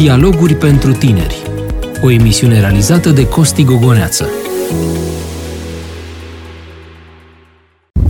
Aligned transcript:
Dialoguri 0.00 0.54
pentru 0.54 0.92
tineri, 0.92 1.42
o 2.02 2.10
emisiune 2.10 2.60
realizată 2.60 3.10
de 3.10 3.28
Costi 3.28 3.64
Gogoneață. 3.64 4.28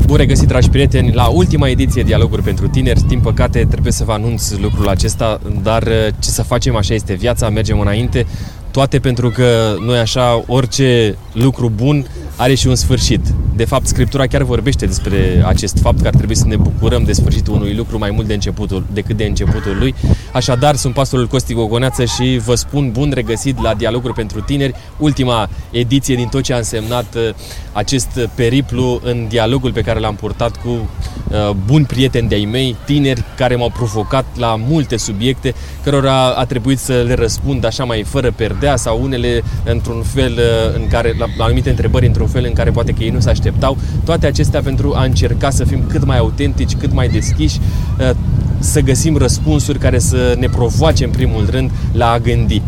Bun 0.07 0.17
regăsit, 0.17 0.49
dragi 0.49 0.69
prieteni, 0.69 1.13
la 1.13 1.27
ultima 1.27 1.69
ediție 1.69 2.03
Dialoguri 2.03 2.43
pentru 2.43 2.69
tineri. 2.69 3.01
Din 3.09 3.21
păcate, 3.21 3.67
trebuie 3.71 3.93
să 3.93 4.05
vă 4.05 4.13
anunț 4.13 4.51
lucrul 4.51 4.89
acesta, 4.89 5.41
dar 5.63 5.83
ce 6.19 6.29
să 6.29 6.43
facem, 6.43 6.77
așa 6.77 6.95
este 6.95 7.15
viața, 7.15 7.49
mergem 7.49 7.81
înainte. 7.81 8.27
Toate 8.71 8.99
pentru 8.99 9.31
că 9.31 9.75
noi 9.87 9.99
așa, 9.99 10.45
orice 10.47 11.17
lucru 11.33 11.73
bun 11.77 12.07
are 12.41 12.55
și 12.55 12.67
un 12.67 12.75
sfârșit. 12.75 13.21
De 13.57 13.65
fapt, 13.65 13.87
Scriptura 13.87 14.27
chiar 14.27 14.43
vorbește 14.43 14.87
despre 14.87 15.43
acest 15.47 15.79
fapt 15.79 16.01
că 16.01 16.07
ar 16.07 16.15
trebui 16.15 16.37
să 16.37 16.47
ne 16.47 16.57
bucurăm 16.57 17.05
de 17.05 17.13
sfârșitul 17.13 17.55
unui 17.55 17.75
lucru 17.75 17.99
mai 17.99 18.11
mult 18.11 18.27
de 18.27 18.35
începutul, 18.35 18.85
decât 18.93 19.17
de 19.17 19.25
începutul 19.25 19.77
lui. 19.79 19.95
Așadar, 20.33 20.75
sunt 20.75 20.95
pastorul 20.95 21.27
Costi 21.27 21.55
Gogoneață 21.55 22.05
și 22.05 22.41
vă 22.45 22.55
spun 22.55 22.91
bun 22.91 23.11
regăsit 23.15 23.63
la 23.63 23.75
Dialoguri 23.75 24.15
pentru 24.15 24.41
Tineri, 24.41 24.75
ultima 24.99 25.49
ediție 25.71 26.15
din 26.15 26.27
tot 26.29 26.43
ce 26.43 26.53
a 26.53 26.57
însemnat 26.57 27.15
uh, 27.15 27.35
acest 27.73 28.29
periplu 28.35 29.01
în 29.05 29.27
dialogul 29.29 29.73
pe 29.73 29.81
care 29.81 30.01
l-am 30.01 30.15
purtat 30.15 30.57
cu 30.57 30.69
uh, 30.69 31.51
buni 31.67 31.85
prieteni 31.85 32.29
de-ai 32.29 32.45
mei, 32.45 32.77
tineri 32.85 33.25
care 33.37 33.57
m-au 33.57 33.71
provocat 33.71 34.25
la 34.37 34.57
multe 34.69 34.97
subiecte, 34.97 35.55
cărora 35.85 36.35
a 36.35 36.45
trebuit 36.45 36.79
să 36.79 37.03
le 37.07 37.15
răspund 37.15 37.65
așa 37.65 37.85
mai 37.85 38.03
fără 38.03 38.33
perdea 38.37 38.77
sau 38.77 39.03
unele 39.03 39.43
într-un 39.65 40.03
fel 40.03 40.33
uh, 40.33 40.75
în 40.75 40.89
care, 40.89 41.15
la, 41.19 41.27
la 41.37 41.45
anumite 41.45 41.71
întrebări 41.71 42.07
într-un 42.07 42.29
fel 42.33 42.45
în 42.45 42.53
care 42.53 42.71
poate 42.71 42.93
că 42.93 43.03
ei 43.03 43.11
nu 43.11 43.21
se 43.21 43.31
așteptau. 43.31 43.77
Toate 44.05 44.27
acestea 44.27 44.61
pentru 44.61 44.93
a 44.95 45.05
încerca 45.05 45.51
să 45.51 45.65
fim 45.65 45.83
cât 45.89 46.05
mai 46.05 46.19
autentici, 46.19 46.77
cât 46.77 46.93
mai 46.93 47.09
deschiși, 47.09 47.61
uh, 47.99 48.11
să 48.59 48.81
găsim 48.81 49.17
răspunsuri 49.17 49.79
care 49.79 49.99
să 49.99 50.37
ne 50.39 50.49
provoace 50.49 51.05
în 51.05 51.11
primul 51.11 51.47
rând 51.51 51.71
la 51.93 52.11
a 52.11 52.19
gândi. 52.19 52.63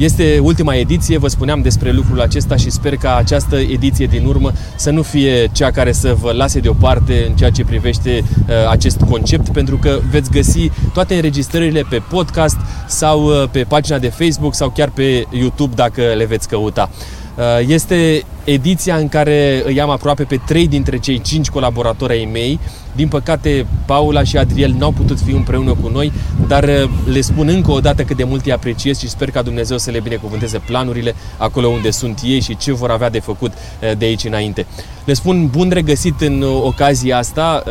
Este 0.00 0.38
ultima 0.42 0.74
ediție, 0.74 1.18
vă 1.18 1.28
spuneam 1.28 1.62
despre 1.62 1.92
lucrul 1.92 2.20
acesta 2.20 2.56
și 2.56 2.70
sper 2.70 2.96
ca 2.96 3.16
această 3.16 3.56
ediție 3.56 4.06
din 4.06 4.24
urmă 4.24 4.52
să 4.76 4.90
nu 4.90 5.02
fie 5.02 5.48
cea 5.52 5.70
care 5.70 5.92
să 5.92 6.16
vă 6.20 6.32
lase 6.32 6.60
deoparte 6.60 7.24
în 7.28 7.34
ceea 7.34 7.50
ce 7.50 7.64
privește 7.64 8.24
uh, 8.24 8.54
acest 8.70 9.00
concept, 9.10 9.48
pentru 9.48 9.76
că 9.76 9.98
veți 10.10 10.30
găsi 10.30 10.70
toate 10.92 11.14
înregistrările 11.14 11.84
pe 11.90 12.02
podcast 12.08 12.56
sau 12.86 13.24
uh, 13.24 13.48
pe 13.50 13.64
pagina 13.68 13.98
de 13.98 14.08
Facebook 14.08 14.54
sau 14.54 14.70
chiar 14.70 14.88
pe 14.88 15.26
YouTube 15.30 15.74
dacă 15.74 16.02
le 16.16 16.24
veți 16.24 16.48
căuta. 16.48 16.90
Uh, 17.40 17.66
este 17.66 18.22
ediția 18.44 18.96
în 18.96 19.08
care 19.08 19.62
îi 19.66 19.80
am 19.80 19.90
aproape 19.90 20.22
pe 20.22 20.40
trei 20.46 20.68
dintre 20.68 20.98
cei 20.98 21.20
cinci 21.20 21.48
colaboratori 21.48 22.12
ai 22.12 22.28
mei. 22.32 22.58
Din 22.96 23.08
păcate, 23.08 23.66
Paula 23.86 24.22
și 24.22 24.36
Adriel 24.36 24.74
n-au 24.78 24.90
putut 24.90 25.20
fi 25.20 25.30
împreună 25.30 25.74
cu 25.82 25.88
noi, 25.88 26.12
dar 26.46 26.64
uh, 26.64 26.90
le 27.12 27.20
spun 27.20 27.48
încă 27.48 27.70
o 27.70 27.80
dată 27.80 28.02
cât 28.02 28.16
de 28.16 28.24
mult 28.24 28.44
îi 28.44 28.52
apreciez 28.52 28.98
și 28.98 29.08
sper 29.08 29.30
ca 29.30 29.42
Dumnezeu 29.42 29.78
să 29.78 29.90
le 29.90 30.00
binecuvânteze 30.00 30.58
planurile 30.58 31.14
acolo 31.36 31.68
unde 31.68 31.90
sunt 31.90 32.20
ei 32.24 32.40
și 32.40 32.56
ce 32.56 32.72
vor 32.72 32.90
avea 32.90 33.10
de 33.10 33.20
făcut 33.20 33.52
uh, 33.52 33.96
de 33.98 34.04
aici 34.04 34.24
înainte. 34.24 34.66
Le 35.04 35.12
spun 35.12 35.46
bun 35.46 35.70
regăsit 35.72 36.20
în 36.20 36.44
ocazia 36.62 37.18
asta 37.18 37.62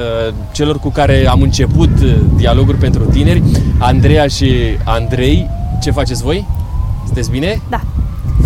celor 0.52 0.80
cu 0.80 0.90
care 0.90 1.28
am 1.28 1.42
început 1.42 1.90
dialoguri 2.36 2.78
pentru 2.78 3.06
tineri, 3.06 3.44
Andreea 3.78 4.28
și 4.28 4.54
Andrei. 4.84 5.50
Ce 5.82 5.92
faceți 5.92 6.24
voi? 6.24 6.48
Sunteți 7.06 7.30
bine? 7.32 7.62
Da. 7.70 7.82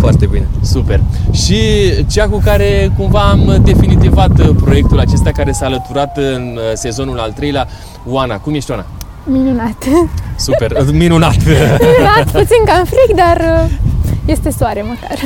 Foarte 0.04 0.26
bine. 0.26 0.46
Super. 0.62 1.00
Și 1.32 1.58
cea 2.10 2.28
cu 2.28 2.40
care 2.44 2.92
cumva 2.96 3.20
am 3.20 3.60
definitivat 3.64 4.38
uh, 4.38 4.48
proiectul 4.64 4.98
acesta 4.98 5.30
care 5.30 5.52
s-a 5.52 5.66
alăturat 5.66 6.16
în 6.16 6.52
uh, 6.54 6.62
sezonul 6.74 7.18
al 7.18 7.32
treilea, 7.32 7.68
Oana. 8.06 8.36
Cum 8.38 8.54
ești, 8.54 8.70
Oana? 8.70 8.86
Minunat. 9.24 9.84
Super, 10.36 10.76
minunat. 10.92 11.36
Minunat, 11.86 12.30
puțin 12.32 12.64
cam 12.64 12.84
fric, 12.84 13.16
dar 13.16 13.64
uh, 13.64 13.70
este 14.24 14.50
soare 14.50 14.82
măcar. 14.82 15.18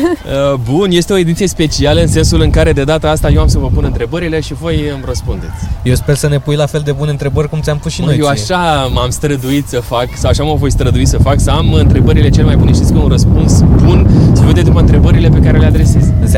Uh, 0.52 0.58
bun, 0.72 0.90
este 0.90 1.12
o 1.12 1.16
ediție 1.16 1.46
specială 1.46 2.00
în 2.00 2.08
sensul 2.08 2.40
în 2.40 2.50
care 2.50 2.72
de 2.72 2.84
data 2.84 3.10
asta 3.10 3.28
eu 3.28 3.40
am 3.40 3.48
să 3.48 3.58
vă 3.58 3.66
pun 3.74 3.84
întrebările 3.84 4.40
și 4.40 4.54
voi 4.54 4.88
îmi 4.94 5.02
răspundeți. 5.06 5.52
Eu 5.82 5.94
sper 5.94 6.14
să 6.14 6.28
ne 6.28 6.38
pui 6.38 6.56
la 6.56 6.66
fel 6.66 6.80
de 6.84 6.92
bune 6.92 7.10
întrebări 7.10 7.48
cum 7.48 7.60
ți-am 7.60 7.78
pus 7.78 7.92
și 7.92 8.02
noi. 8.02 8.18
Eu 8.18 8.26
așa 8.26 8.90
m-am 8.92 9.10
străduit 9.10 9.66
să 9.66 9.80
fac, 9.80 10.08
sau 10.16 10.30
așa 10.30 10.42
mă 10.42 10.54
voi 10.54 10.70
strădui 10.70 11.06
să 11.06 11.18
fac, 11.18 11.40
să 11.40 11.50
am 11.50 11.72
întrebările 11.72 12.28
cele 12.28 12.44
mai 12.44 12.56
bune. 12.56 12.72
Știți 12.72 12.92
că 12.92 12.98
un 12.98 13.08
răspuns 13.08 13.62
bun 13.62 14.06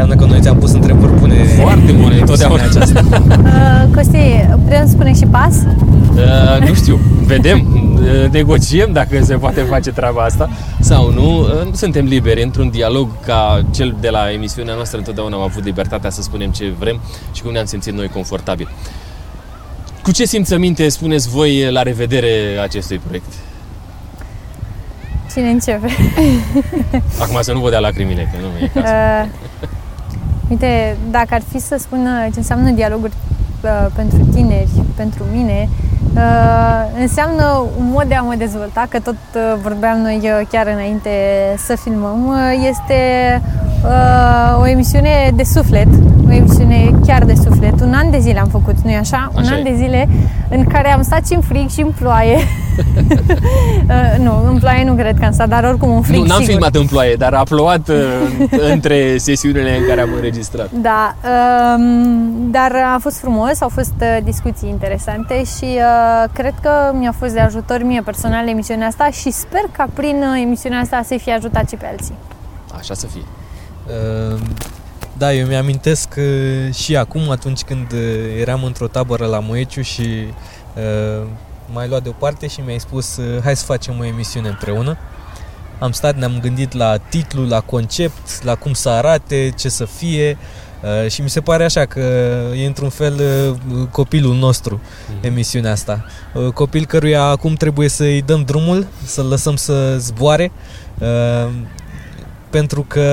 Înseamnă 0.00 0.27
că 0.27 0.33
noi 0.33 0.43
ți-am 0.43 0.59
pus 0.59 0.72
întrebări 0.72 1.12
bune. 1.12 1.44
Foarte 1.44 1.93
bune, 1.93 2.19
întotdeauna 2.19 2.62
aceasta. 2.62 3.05
Uh, 3.41 3.94
Costi, 3.94 4.47
putem 4.65 4.88
spune 4.88 5.15
și 5.15 5.27
pas? 5.27 5.55
Uh, 5.55 6.69
nu 6.69 6.75
știu, 6.75 7.00
vedem, 7.25 7.66
uh, 7.94 8.31
negociem 8.31 8.93
dacă 8.93 9.22
se 9.22 9.34
poate 9.34 9.60
face 9.60 9.91
treaba 9.91 10.22
asta 10.22 10.50
sau 10.81 11.12
nu. 11.12 11.39
Uh, 11.41 11.49
suntem 11.72 12.05
liberi 12.05 12.43
într-un 12.43 12.71
dialog 12.71 13.09
ca 13.27 13.65
cel 13.71 13.97
de 14.00 14.09
la 14.09 14.33
emisiunea 14.33 14.75
noastră, 14.75 14.99
întotdeauna 14.99 15.37
am 15.37 15.43
avut 15.43 15.65
libertatea 15.65 16.10
să 16.10 16.22
spunem 16.22 16.50
ce 16.50 16.72
vrem 16.78 17.00
și 17.33 17.43
cum 17.43 17.53
ne-am 17.53 17.65
simțit 17.65 17.93
noi 17.93 18.09
confortabil. 18.09 18.69
Cu 20.03 20.10
ce 20.12 20.25
simțăminte 20.25 20.89
spuneți 20.89 21.28
voi 21.28 21.72
la 21.72 21.83
revedere 21.83 22.59
acestui 22.62 22.99
proiect? 22.99 23.33
Cine 25.33 25.49
începe? 25.49 25.89
Acum 27.21 27.39
să 27.41 27.53
nu 27.53 27.60
vă 27.60 27.71
dea 27.71 27.78
lacrimile, 27.78 28.31
că 28.33 28.39
nu 28.41 28.65
e 28.65 28.71
cazul. 28.75 29.31
Uh, 29.62 29.69
uite, 30.50 30.97
dacă 31.11 31.28
ar 31.31 31.43
fi 31.50 31.59
să 31.59 31.77
spun 31.78 32.09
ce 32.33 32.38
înseamnă 32.38 32.71
dialoguri 32.71 33.12
uh, 33.62 33.87
pentru 33.94 34.19
tineri, 34.34 34.71
pentru 34.97 35.25
mine, 35.33 35.69
Uh, 36.15 37.00
înseamnă 37.00 37.66
un 37.78 37.91
mod 37.91 38.05
de 38.09 38.15
a 38.15 38.22
mă 38.22 38.34
dezvolta, 38.34 38.87
că 38.89 39.00
tot 39.00 39.16
uh, 39.34 39.55
vorbeam 39.62 39.99
noi 39.99 40.21
uh, 40.22 40.47
chiar 40.50 40.66
înainte 40.66 41.10
să 41.66 41.77
filmăm. 41.77 42.27
Uh, 42.27 42.69
este 42.69 42.94
uh, 43.65 43.70
o 44.61 44.67
emisiune 44.67 45.33
de 45.35 45.43
suflet, 45.43 45.89
o 46.29 46.33
emisiune 46.33 46.91
chiar 47.07 47.25
de 47.25 47.35
suflet. 47.35 47.81
Un 47.81 47.93
an 47.93 48.11
de 48.11 48.19
zile 48.19 48.39
am 48.41 48.49
făcut, 48.49 48.75
nu-i 48.81 48.97
așa? 48.97 49.31
așa 49.37 49.53
un 49.53 49.57
an 49.57 49.63
de 49.63 49.75
zile 49.77 50.09
în 50.51 50.65
care 50.65 50.93
am 50.93 51.03
stat 51.03 51.27
și 51.27 51.35
în 51.35 51.41
frig 51.41 51.69
și 51.69 51.81
în 51.81 51.93
ploaie. 51.99 52.37
uh, 53.89 54.19
nu, 54.19 54.47
în 54.47 54.59
ploaie 54.59 54.85
nu 54.85 54.95
cred 54.95 55.19
că 55.19 55.25
am 55.25 55.33
stat, 55.33 55.49
dar 55.49 55.65
oricum 55.65 55.91
un 55.91 56.03
frig 56.03 56.19
Nu, 56.21 56.27
n-am 56.27 56.39
sigur. 56.39 56.53
filmat 56.53 56.75
în 56.75 56.87
ploaie, 56.87 57.15
dar 57.15 57.33
a 57.35 57.43
plouat 57.43 57.89
uh, 57.89 57.97
între 58.73 59.17
sesiunile 59.19 59.77
în 59.77 59.87
care 59.87 60.01
am 60.01 60.09
înregistrat. 60.15 60.71
Da, 60.71 61.15
uh, 61.25 61.85
dar 62.51 62.73
a 62.95 62.99
fost 63.01 63.19
frumos, 63.19 63.61
au 63.61 63.69
fost 63.69 63.95
uh, 64.01 64.17
discuții 64.25 64.69
interesante 64.69 65.35
și 65.45 65.65
uh, 65.65 66.25
cred 66.33 66.55
că 66.63 66.71
mi-a 66.93 67.15
fost 67.19 67.33
de 67.33 67.41
ajutor 67.41 67.83
mie 67.83 68.03
personal 68.05 68.49
emisiunea 68.49 68.87
asta 68.87 69.09
și 69.11 69.31
sper 69.31 69.63
ca 69.73 69.87
prin 69.95 70.17
uh, 70.33 70.41
emisiunea 70.43 70.79
asta 70.81 71.03
să 71.07 71.15
fie 71.23 71.33
ajutat 71.33 71.69
și 71.69 71.77
pe 71.77 71.87
alții. 71.91 72.15
Așa 72.79 72.95
să 72.95 73.07
fie. 73.07 73.23
Uh, 73.91 74.41
da, 75.19 75.33
eu 75.33 75.47
mi-amintesc 75.47 76.09
uh, 76.17 76.75
și 76.75 76.97
acum, 76.97 77.31
atunci 77.31 77.61
când 77.61 77.93
uh, 77.93 78.41
eram 78.41 78.65
într-o 78.65 78.87
tabără 78.87 79.27
la 79.27 79.39
Moeciu 79.39 79.81
și 79.81 80.03
uh, 80.03 81.27
m-ai 81.73 81.89
luat 81.89 82.03
deoparte 82.03 82.47
și 82.47 82.61
mi-ai 82.61 82.81
spus 82.81 83.17
uh, 83.17 83.43
hai 83.43 83.56
să 83.56 83.65
facem 83.65 83.95
o 84.01 84.05
emisiune 84.05 84.49
împreună. 84.49 84.99
Am 85.78 85.93
stat, 85.93 86.17
ne-am 86.17 86.39
gândit 86.41 86.73
la 86.73 86.97
titlu, 86.97 87.47
la 87.47 87.61
concept, 87.61 88.43
la 88.43 88.55
cum 88.55 88.73
să 88.73 88.89
arate, 88.89 89.53
ce 89.56 89.69
să 89.69 89.84
fie 89.84 90.39
uh, 90.83 91.11
și 91.11 91.22
mi 91.22 91.31
se 91.31 91.41
pare 91.41 91.65
așa 91.65 91.84
că 91.84 92.01
e 92.57 92.67
într-un 92.67 92.89
fel 92.89 93.21
uh, 93.21 93.87
copilul 93.91 94.34
nostru 94.34 94.81
mm-hmm. 94.81 95.25
emisiunea 95.25 95.72
asta. 95.72 96.05
Uh, 96.34 96.49
copil 96.53 96.87
căruia 96.87 97.22
acum 97.22 97.55
trebuie 97.55 97.89
să-i 97.89 98.22
dăm 98.22 98.43
drumul, 98.43 98.87
să-l 99.05 99.27
lăsăm 99.27 99.57
să 99.57 99.99
zboare 99.99 100.53
uh, 100.99 101.51
pentru 102.51 102.84
că 102.89 103.05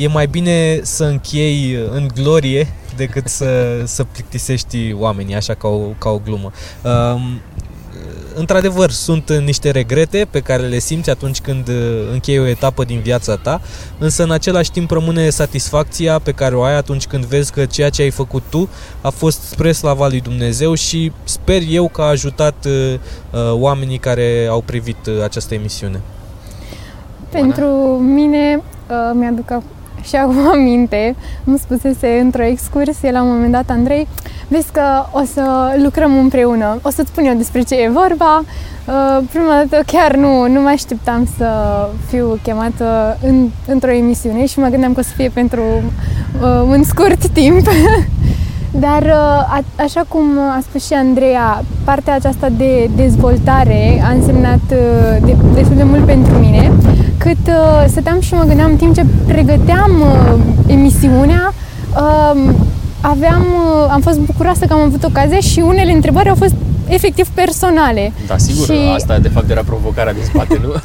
e 0.00 0.08
mai 0.08 0.26
bine 0.26 0.80
să 0.82 1.04
închei 1.04 1.78
în 1.90 2.08
glorie 2.14 2.68
decât 2.96 3.26
să, 3.26 3.82
să 3.84 4.04
plictisești 4.04 4.94
oamenii, 4.98 5.34
așa 5.34 5.54
ca 5.54 5.68
o, 5.68 5.78
ca 5.78 6.08
o 6.08 6.20
glumă. 6.24 6.52
Uh, 6.82 7.20
într-adevăr, 8.34 8.90
sunt 8.90 9.32
niște 9.32 9.70
regrete 9.70 10.26
pe 10.30 10.40
care 10.40 10.62
le 10.62 10.78
simți 10.78 11.10
atunci 11.10 11.40
când 11.40 11.68
închei 12.12 12.38
o 12.38 12.46
etapă 12.46 12.84
din 12.84 13.00
viața 13.00 13.36
ta, 13.36 13.60
însă 13.98 14.22
în 14.22 14.30
același 14.30 14.70
timp 14.70 14.90
rămâne 14.90 15.30
satisfacția 15.30 16.18
pe 16.18 16.32
care 16.32 16.54
o 16.54 16.62
ai 16.62 16.76
atunci 16.76 17.06
când 17.06 17.24
vezi 17.24 17.52
că 17.52 17.64
ceea 17.64 17.90
ce 17.90 18.02
ai 18.02 18.10
făcut 18.10 18.42
tu 18.48 18.68
a 19.00 19.10
fost 19.10 19.40
spre 19.42 19.72
slava 19.72 20.08
lui 20.08 20.20
Dumnezeu 20.20 20.74
și 20.74 21.12
sper 21.24 21.62
eu 21.68 21.88
că 21.88 22.00
a 22.00 22.08
ajutat 22.08 22.64
uh, 22.64 22.98
oamenii 23.52 23.98
care 23.98 24.46
au 24.50 24.60
privit 24.60 25.06
uh, 25.06 25.22
această 25.22 25.54
emisiune. 25.54 26.00
Pentru 27.28 27.66
mine, 27.98 28.62
uh, 28.90 29.10
mi-aduc 29.14 29.50
și 30.02 30.16
acum 30.16 30.48
aminte, 30.52 31.16
îmi 31.44 31.58
spusese 31.58 32.20
într-o 32.22 32.42
excursie 32.42 33.10
la 33.10 33.22
un 33.22 33.28
moment 33.28 33.52
dat 33.52 33.70
Andrei, 33.70 34.08
vezi 34.48 34.72
că 34.72 34.82
o 35.12 35.22
să 35.32 35.42
lucrăm 35.82 36.18
împreună, 36.18 36.78
o 36.82 36.90
să-ți 36.90 37.08
spun 37.08 37.24
eu 37.24 37.34
despre 37.34 37.62
ce 37.62 37.74
e 37.74 37.88
vorba. 37.88 38.44
Uh, 38.86 39.24
prima 39.30 39.64
dată 39.64 39.82
chiar 39.86 40.14
nu, 40.16 40.48
nu 40.48 40.60
mă 40.60 40.68
așteptam 40.68 41.28
să 41.36 41.48
fiu 42.08 42.38
chemată 42.42 43.18
în, 43.22 43.48
într-o 43.66 43.90
emisiune 43.90 44.46
și 44.46 44.58
mă 44.58 44.66
gândeam 44.66 44.92
că 44.92 45.00
o 45.00 45.02
să 45.02 45.12
fie 45.16 45.28
pentru 45.28 45.62
uh, 46.42 46.62
un 46.66 46.82
scurt 46.82 47.28
timp. 47.28 47.66
Dar, 48.70 49.02
uh, 49.02 49.56
a, 49.56 49.64
așa 49.76 50.04
cum 50.08 50.22
a 50.38 50.60
spus 50.62 50.86
și 50.86 50.92
Andreea, 50.92 51.64
partea 51.84 52.14
aceasta 52.14 52.48
de 52.56 52.90
dezvoltare 52.96 54.02
a 54.04 54.10
însemnat 54.12 54.60
uh, 54.72 55.16
de, 55.24 55.36
destul 55.54 55.76
de 55.76 55.82
mult 55.82 56.04
pentru 56.04 56.34
mine, 56.34 56.72
cât 57.24 57.46
uh, 57.46 57.84
stăteam 57.88 58.20
și 58.20 58.34
mă 58.34 58.44
gândeam 58.44 58.70
în 58.70 58.76
timp 58.76 58.94
ce 58.94 59.04
pregăteam 59.26 59.90
uh, 60.00 60.40
emisiunea, 60.66 61.54
uh, 61.96 62.50
aveam, 63.00 63.40
uh, 63.42 63.90
am 63.90 64.00
fost 64.00 64.18
bucuroasă 64.18 64.64
că 64.66 64.72
am 64.72 64.80
avut 64.80 65.04
ocazia 65.04 65.38
și 65.40 65.60
unele 65.60 65.92
întrebări 65.92 66.28
au 66.28 66.34
fost 66.34 66.54
efectiv 66.88 67.28
personale. 67.28 68.12
Da, 68.26 68.36
sigur, 68.36 68.64
Și- 68.66 68.92
asta 68.94 69.18
de 69.18 69.28
fapt 69.28 69.50
era 69.50 69.62
provocarea 69.66 70.12
din 70.12 70.22
spate, 70.24 70.58
nu? 70.62 70.68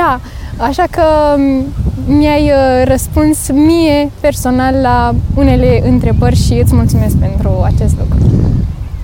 Da, 0.00 0.20
așa 0.56 0.84
că 0.90 1.02
m, 1.36 1.64
mi-ai 2.06 2.42
uh, 2.42 2.86
răspuns 2.88 3.38
mie 3.52 4.10
personal 4.20 4.74
la 4.82 5.14
unele 5.34 5.82
întrebări 5.88 6.36
și 6.36 6.52
îți 6.62 6.74
mulțumesc 6.74 7.16
pentru 7.16 7.62
acest 7.64 7.94
lucru. 7.98 8.18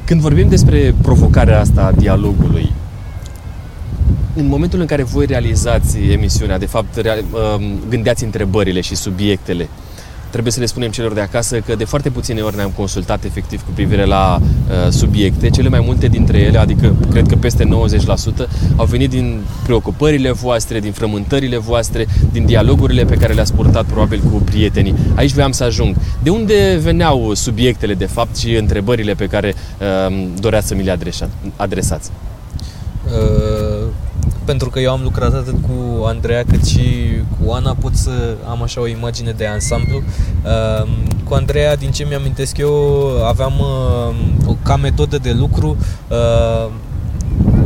Când 0.05 0.21
vorbim 0.21 0.49
despre 0.49 0.95
provocarea 1.03 1.61
asta 1.61 1.81
a 1.83 2.01
dialogului, 2.01 2.73
în 4.37 4.47
momentul 4.47 4.81
în 4.81 4.87
care 4.87 5.03
voi 5.03 5.27
realizați 5.27 5.99
emisiunea, 5.99 6.59
de 6.59 6.67
fapt 6.67 6.97
rea- 6.97 7.25
um, 7.57 7.63
gândeați 7.89 8.25
întrebările 8.25 8.81
și 8.81 8.95
subiectele, 8.95 9.69
trebuie 10.31 10.53
să 10.53 10.61
le 10.61 10.67
spunem 10.67 10.91
celor 10.91 11.13
de 11.13 11.21
acasă 11.21 11.59
că 11.59 11.75
de 11.75 11.85
foarte 11.85 12.11
puține 12.11 12.41
ori 12.41 12.57
ne-am 12.57 12.71
consultat 12.77 13.25
efectiv 13.25 13.63
cu 13.65 13.71
privire 13.75 14.05
la 14.05 14.41
uh, 14.41 14.93
subiecte. 14.93 15.51
Cele 15.51 15.69
mai 15.69 15.81
multe 15.85 16.07
dintre 16.09 16.39
ele, 16.39 16.59
adică 16.59 16.95
cred 17.11 17.27
că 17.27 17.37
peste 17.37 17.65
90%, 17.65 17.69
au 18.77 18.85
venit 18.85 19.11
din 19.11 19.41
preocupările 19.65 20.31
voastre, 20.33 20.81
din 20.81 20.93
frământările 20.93 21.59
voastre, 21.59 22.07
din 22.33 22.47
dialogurile 22.47 23.05
pe 23.05 23.15
care 23.17 23.33
le-ați 23.33 23.53
purtat 23.55 23.85
probabil 23.85 24.21
cu 24.21 24.37
prietenii. 24.45 24.95
Aici 25.15 25.33
voiam 25.33 25.53
să 25.53 25.65
ajung. 25.65 25.97
De 26.23 26.31
unde 26.31 26.79
veneau 26.83 27.35
subiectele 27.35 27.95
de 27.95 28.07
fapt 28.07 28.37
și 28.37 28.55
întrebările 28.55 29.15
pe 29.15 29.27
care 29.27 29.55
uh, 30.09 30.27
doreați 30.41 30.67
să 30.69 30.75
mi 30.75 30.83
le 30.85 30.91
adresa- 30.97 31.29
adresați? 31.57 32.11
Uh, 33.07 33.70
pentru 34.45 34.71
că 34.71 34.81
eu 34.81 34.93
am 34.93 35.01
lucrat 35.03 35.35
atât 35.35 35.55
cu 35.63 36.05
Andreea 36.05 36.43
cât 36.51 36.65
și 36.67 36.81
cu 37.45 37.53
Ana, 37.53 37.77
pot 37.81 37.95
să 37.95 38.11
am 38.51 38.63
așa 38.63 38.81
o 38.81 38.87
imagine 38.87 39.31
de 39.37 39.47
ansamblu. 39.47 39.97
Uh, 39.97 40.89
cu 41.29 41.35
Andreea, 41.35 41.77
din 41.77 41.91
ce 41.91 42.05
mi-amintesc 42.09 42.57
eu, 42.59 42.75
aveam 43.29 43.53
uh, 43.59 44.15
o- 44.49 44.57
ca 44.63 44.77
metodă 44.77 45.19
de 45.19 45.33
lucru 45.39 45.77
uh, 46.09 46.71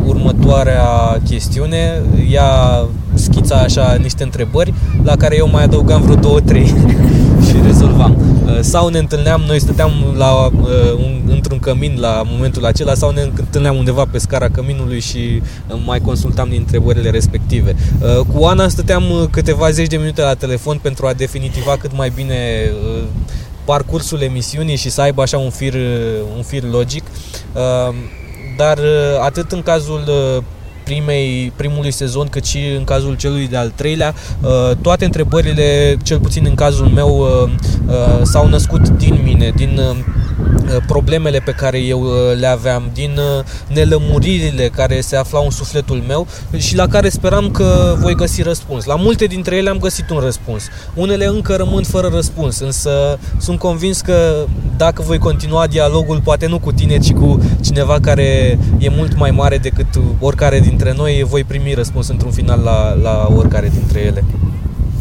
următoarea 0.06 0.86
chestiune. 1.24 2.02
Ea 2.30 2.84
schița 3.14 3.56
așa 3.56 3.94
niște 4.02 4.22
întrebări 4.22 4.74
la 5.04 5.16
care 5.16 5.36
eu 5.36 5.48
mai 5.52 5.62
adăugam 5.64 6.02
vreo 6.02 6.14
două, 6.14 6.40
trei 6.40 6.74
și 7.44 7.54
rezolvam. 7.62 8.16
Uh, 8.44 8.58
Sau 8.60 8.88
ne 8.88 8.98
întâlneam, 8.98 9.42
noi 9.46 9.60
stăteam 9.60 9.92
la, 10.16 10.30
uh, 10.44 10.50
un, 10.96 11.20
într-un 11.26 11.58
cămin 11.58 11.96
la 12.00 12.22
momentul 12.26 12.64
acela 12.64 12.94
sau 12.94 13.10
ne 13.10 13.20
întâlneam 13.20 13.76
undeva 13.76 14.04
pe 14.10 14.18
scara 14.18 14.48
căminului 14.48 15.00
și 15.00 15.42
uh, 15.68 15.76
mai 15.84 16.00
consultam 16.00 16.48
din 16.48 16.58
întrebările 16.58 17.10
respective. 17.10 17.74
Uh, 18.00 18.26
Cu 18.34 18.44
Ana 18.44 18.68
stăteam 18.68 19.10
uh, 19.10 19.24
câteva 19.30 19.70
zeci 19.70 19.88
de 19.88 19.96
minute 19.96 20.20
la 20.22 20.34
telefon 20.34 20.78
pentru 20.82 21.06
a 21.06 21.12
definitiva 21.12 21.76
cât 21.80 21.96
mai 21.96 22.12
bine 22.14 22.70
uh, 22.96 23.02
parcursul 23.64 24.20
emisiunii 24.20 24.76
și 24.76 24.90
să 24.90 25.00
aibă 25.00 25.22
așa 25.22 25.38
un 25.38 25.50
fir, 25.50 25.74
uh, 25.74 25.80
un 26.36 26.42
fir 26.42 26.62
logic. 26.70 27.04
Uh, 27.52 27.94
Dar 28.56 28.78
uh, 28.78 29.20
atât 29.24 29.52
în 29.52 29.62
cazul 29.62 30.04
uh, 30.06 30.42
primei, 30.84 31.52
primului 31.56 31.90
sezon, 31.90 32.26
cât 32.26 32.44
și 32.44 32.58
în 32.76 32.84
cazul 32.84 33.16
celui 33.16 33.48
de-al 33.48 33.72
treilea, 33.74 34.14
uh, 34.40 34.76
toate 34.80 35.04
întrebările, 35.04 35.96
cel 36.02 36.18
puțin 36.18 36.44
în 36.46 36.54
cazul 36.54 36.86
meu, 36.86 37.18
uh, 37.18 37.50
uh, 37.86 38.20
s-au 38.22 38.48
născut 38.48 38.88
din 38.88 39.20
mine, 39.24 39.52
din 39.56 39.78
uh, 39.78 39.96
problemele 40.86 41.38
pe 41.38 41.50
care 41.50 41.78
eu 41.78 42.00
uh, 42.00 42.10
le 42.38 42.46
aveam, 42.46 42.90
din 42.92 43.10
uh, 43.16 43.44
nelămuririle 43.74 44.68
care 44.68 45.00
se 45.00 45.16
aflau 45.16 45.44
în 45.44 45.50
sufletul 45.50 46.02
meu 46.06 46.26
și 46.56 46.76
la 46.76 46.86
care 46.86 47.08
speram 47.08 47.50
că 47.50 47.96
voi 48.00 48.14
găsi 48.14 48.42
răspuns. 48.42 48.84
La 48.84 48.94
multe 48.94 49.24
dintre 49.24 49.56
ele 49.56 49.70
am 49.70 49.78
găsit 49.78 50.10
un 50.10 50.18
răspuns. 50.18 50.62
Unele 50.94 51.26
încă 51.26 51.54
rămân 51.56 51.82
fără 51.82 52.10
răspuns, 52.12 52.58
însă 52.58 53.18
sunt 53.38 53.58
convins 53.58 54.00
că 54.00 54.44
dacă 54.76 55.02
voi 55.02 55.18
continua 55.18 55.66
dialogul, 55.66 56.20
poate 56.20 56.46
nu 56.46 56.58
cu 56.58 56.72
tine, 56.72 56.98
ci 56.98 57.12
cu 57.12 57.40
cineva 57.60 57.98
care 58.00 58.58
e 58.78 58.88
mult 58.88 59.16
mai 59.16 59.30
mare 59.30 59.58
decât 59.58 59.86
oricare 60.20 60.60
dintre 60.60 60.94
noi, 60.96 61.24
voi 61.28 61.44
primi 61.44 61.74
răspuns 61.74 62.08
într-un 62.08 62.30
final 62.30 62.60
la, 62.64 62.94
la 63.02 63.28
oricare 63.36 63.68
dintre 63.68 64.00
ele. 64.00 64.24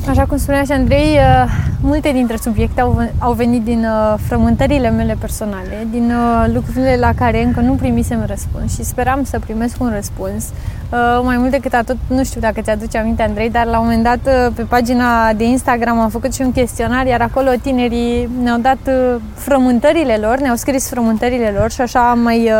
Așa 0.10 0.26
cum 0.26 0.38
spunea 0.38 0.64
și 0.64 0.72
Andrei, 0.72 1.18
uh, 1.18 1.46
multe 1.82 2.12
dintre 2.12 2.38
subiecte 2.42 2.82
au, 2.82 3.02
ven- 3.02 3.14
au 3.20 3.34
venit 3.34 3.64
din 3.64 3.86
uh, 3.86 4.20
frământările 4.28 4.90
mele 4.90 5.16
personale, 5.20 5.88
din 5.92 6.12
uh, 6.12 6.54
lucrurile 6.54 6.98
la 7.00 7.14
care 7.16 7.44
încă 7.44 7.60
nu 7.60 7.74
primisem 7.74 8.24
răspuns 8.28 8.74
și 8.74 8.84
speram 8.84 9.24
să 9.24 9.40
primesc 9.40 9.82
un 9.82 9.92
răspuns. 9.96 10.44
Uh, 10.90 11.22
Mai 11.24 11.38
mult 11.38 11.52
decât 11.52 11.74
atât, 11.74 11.98
nu 12.08 12.24
știu 12.24 12.42
dacă 12.42 12.62
ți-aduce 12.62 12.98
aminte, 12.98 13.24
Andrei, 13.24 13.50
dar 13.50 13.66
la 13.66 13.80
un 13.80 13.86
moment 13.86 14.04
dat 14.04 14.20
uh, 14.26 14.52
pe 14.56 14.62
pagina 14.62 15.34
de 15.34 15.44
Instagram 15.44 16.00
am 16.00 16.10
făcut 16.10 16.34
și 16.34 16.42
un 16.42 16.52
chestionar, 16.52 17.06
iar 17.06 17.22
acolo 17.22 17.50
tinerii 17.62 18.30
ne-au 18.44 18.58
dat 18.60 18.78
uh, 18.88 19.22
frământările 19.36 20.18
lor, 20.22 20.38
ne-au 20.38 20.56
scris 20.56 20.90
frământările 20.90 21.54
lor 21.58 21.72
și 21.72 21.82
așa 21.82 22.10
am 22.10 22.20
mai 22.20 22.52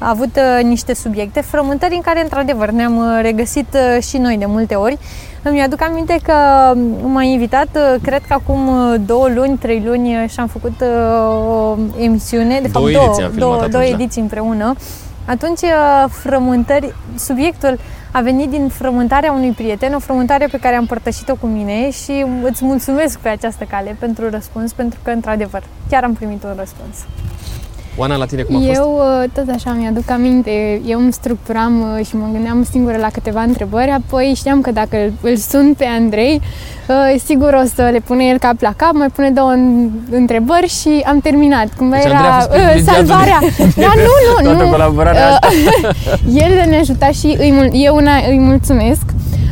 uh, 0.00 0.06
avut 0.08 0.36
uh, 0.36 0.64
niște 0.64 0.94
subiecte, 0.94 1.40
frământări 1.40 1.94
în 1.94 2.00
care, 2.00 2.22
într-adevăr, 2.22 2.70
ne-am 2.70 2.96
uh, 2.96 3.18
regăsit 3.22 3.66
uh, 3.74 4.02
și 4.02 4.16
noi 4.16 4.36
de 4.36 4.46
multe 4.46 4.74
ori. 4.74 4.98
Îmi 5.42 5.62
aduc 5.62 5.82
aminte 5.82 6.18
că 6.22 6.32
m-a 7.02 7.22
invitat, 7.22 7.68
uh, 7.74 8.00
cred 8.02 8.22
că 8.28 8.32
acum 8.32 8.68
uh, 8.68 8.94
două 9.06 9.28
luni, 9.34 9.56
trei 9.58 9.82
luni 9.86 10.22
uh, 10.22 10.28
și 10.30 10.40
am 10.40 10.46
făcut 10.46 10.80
uh, 10.80 11.48
o 11.48 11.76
emisiune, 11.98 12.60
de 12.62 12.68
Două 12.68 12.88
fapt 12.88 13.04
ediții 13.04 13.22
am 13.24 13.30
filmat 13.30 13.38
două, 13.38 13.54
atunci, 13.54 13.70
două 13.72 13.84
da. 13.84 13.88
ediții 13.88 14.20
împreună. 14.20 14.74
Atunci 15.26 15.60
uh, 15.60 16.04
frământări, 16.08 16.94
subiectul 17.18 17.78
a 18.12 18.20
venit 18.20 18.50
din 18.50 18.68
frământarea 18.68 19.32
unui 19.32 19.50
prieten, 19.50 19.94
o 19.94 19.98
frământare 19.98 20.46
pe 20.46 20.58
care 20.58 20.74
am 20.74 20.80
împărtășit-o 20.80 21.34
cu 21.34 21.46
mine 21.46 21.90
și 21.90 22.24
îți 22.42 22.64
mulțumesc 22.64 23.18
pe 23.18 23.28
această 23.28 23.64
cale 23.64 23.96
pentru 23.98 24.30
răspuns, 24.30 24.72
pentru 24.72 24.98
că, 25.02 25.10
într-adevăr, 25.10 25.62
chiar 25.90 26.04
am 26.04 26.12
primit 26.14 26.42
un 26.44 26.54
răspuns. 26.56 26.96
Oana, 27.98 28.16
la 28.16 28.24
tine 28.24 28.42
cum 28.42 28.56
a 28.56 28.58
fost? 28.58 28.70
Eu 28.78 29.00
uh, 29.22 29.28
tot 29.32 29.54
așa 29.54 29.76
mi-aduc 29.78 30.10
aminte, 30.10 30.80
eu 30.86 30.98
îmi 31.00 31.12
structuram 31.12 31.80
uh, 31.98 32.06
și 32.06 32.16
mă 32.16 32.26
gândeam 32.32 32.66
singură 32.70 32.96
la 32.96 33.08
câteva 33.12 33.42
întrebări, 33.42 33.90
apoi 33.90 34.32
știam 34.36 34.60
că 34.60 34.70
dacă 34.70 34.96
îl- 34.96 35.12
îl 35.30 35.36
sun 35.36 35.74
pe 35.78 35.84
Andrei, 35.98 36.40
uh, 36.88 37.20
sigur 37.24 37.60
o 37.62 37.66
să 37.74 37.88
le 37.92 37.98
pune 37.98 38.24
el 38.24 38.38
cap 38.38 38.60
la 38.60 38.72
cap, 38.76 38.92
mai 38.92 39.08
pune 39.08 39.30
două 39.30 39.50
în- 39.50 39.90
întrebări 40.10 40.68
și 40.68 41.02
am 41.06 41.18
terminat. 41.20 41.66
Cumva 41.76 41.96
Deci 41.96 42.04
era 42.04 42.16
Andrei 42.16 42.30
a 42.32 42.38
fost 42.38 42.50
uh, 42.50 42.54
privilegiatul 42.56 43.06
salvarea. 43.06 43.38
Da, 43.84 43.92
nu, 43.94 44.42
nu, 44.42 44.48
Toată 44.50 44.64
nu. 44.64 44.70
colaborarea 44.70 45.28
asta. 45.28 45.48
El 46.44 46.68
ne-a 46.68 46.78
ajutat 46.78 47.12
și 47.12 47.36
îi, 47.38 47.52
mul- 47.52 47.70
eu 47.72 47.94
una, 47.96 48.12
îi 48.28 48.38
mulțumesc. 48.38 49.02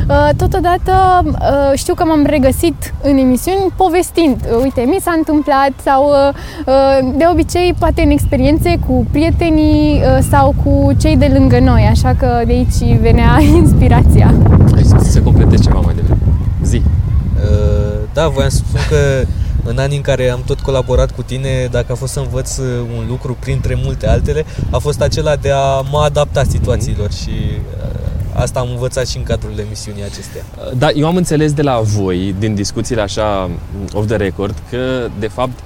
Uh, 0.09 0.29
Totodată 0.37 1.23
uh, 1.25 1.77
știu 1.77 1.93
că 1.93 2.03
m-am 2.03 2.25
regăsit 2.25 2.93
în 3.01 3.17
emisiuni 3.17 3.73
povestind, 3.75 4.35
uh, 4.51 4.61
uite, 4.63 4.81
mi 4.81 4.97
s-a 5.01 5.13
întâmplat 5.17 5.71
sau 5.83 6.09
uh, 6.09 6.33
uh, 6.65 7.13
de 7.17 7.23
obicei 7.31 7.75
poate 7.79 8.01
în 8.01 8.09
experiențe 8.09 8.79
cu 8.87 9.05
prietenii 9.11 10.01
uh, 10.01 10.17
sau 10.29 10.55
cu 10.63 10.91
cei 10.97 11.17
de 11.17 11.29
lângă 11.33 11.59
noi, 11.59 11.87
așa 11.91 12.15
că 12.19 12.41
de 12.45 12.51
aici 12.51 12.99
venea 13.01 13.39
inspirația. 13.61 14.33
Ai 14.75 14.83
simțit 14.83 15.11
să 15.11 15.21
completezi 15.21 15.63
ceva 15.63 15.79
mai 15.79 15.93
devreme. 15.95 16.19
Zi. 16.63 16.81
Uh, 17.35 17.99
Da, 18.13 18.27
voiam 18.27 18.49
să 18.49 18.61
spun 18.67 18.79
că 18.89 19.27
în 19.69 19.77
anii 19.77 19.95
în 19.97 20.01
care 20.01 20.29
am 20.29 20.41
tot 20.45 20.59
colaborat 20.59 21.11
cu 21.11 21.21
tine, 21.21 21.67
dacă 21.71 21.91
a 21.91 21.95
fost 21.95 22.13
să 22.13 22.19
învăț 22.19 22.57
uh, 22.57 22.65
un 22.97 23.05
lucru 23.07 23.37
printre 23.39 23.79
multe 23.83 24.07
altele, 24.07 24.45
a 24.69 24.77
fost 24.77 25.01
acela 25.01 25.35
de 25.35 25.51
a 25.51 25.81
mă 25.91 26.01
adapta 26.05 26.43
situațiilor 26.43 27.11
și 27.11 27.29
uh, 27.29 28.05
asta 28.35 28.59
am 28.59 28.69
învățat 28.69 29.07
și 29.07 29.17
în 29.17 29.23
cadrul 29.23 29.59
emisiunii 29.59 30.03
acesteia. 30.03 30.43
Da, 30.77 30.89
eu 30.89 31.07
am 31.07 31.15
înțeles 31.15 31.53
de 31.53 31.61
la 31.61 31.79
voi, 31.79 32.35
din 32.39 32.55
discuțiile 32.55 33.01
așa 33.01 33.49
off 33.93 34.07
the 34.07 34.15
record, 34.15 34.55
că 34.69 35.07
de 35.19 35.27
fapt 35.27 35.59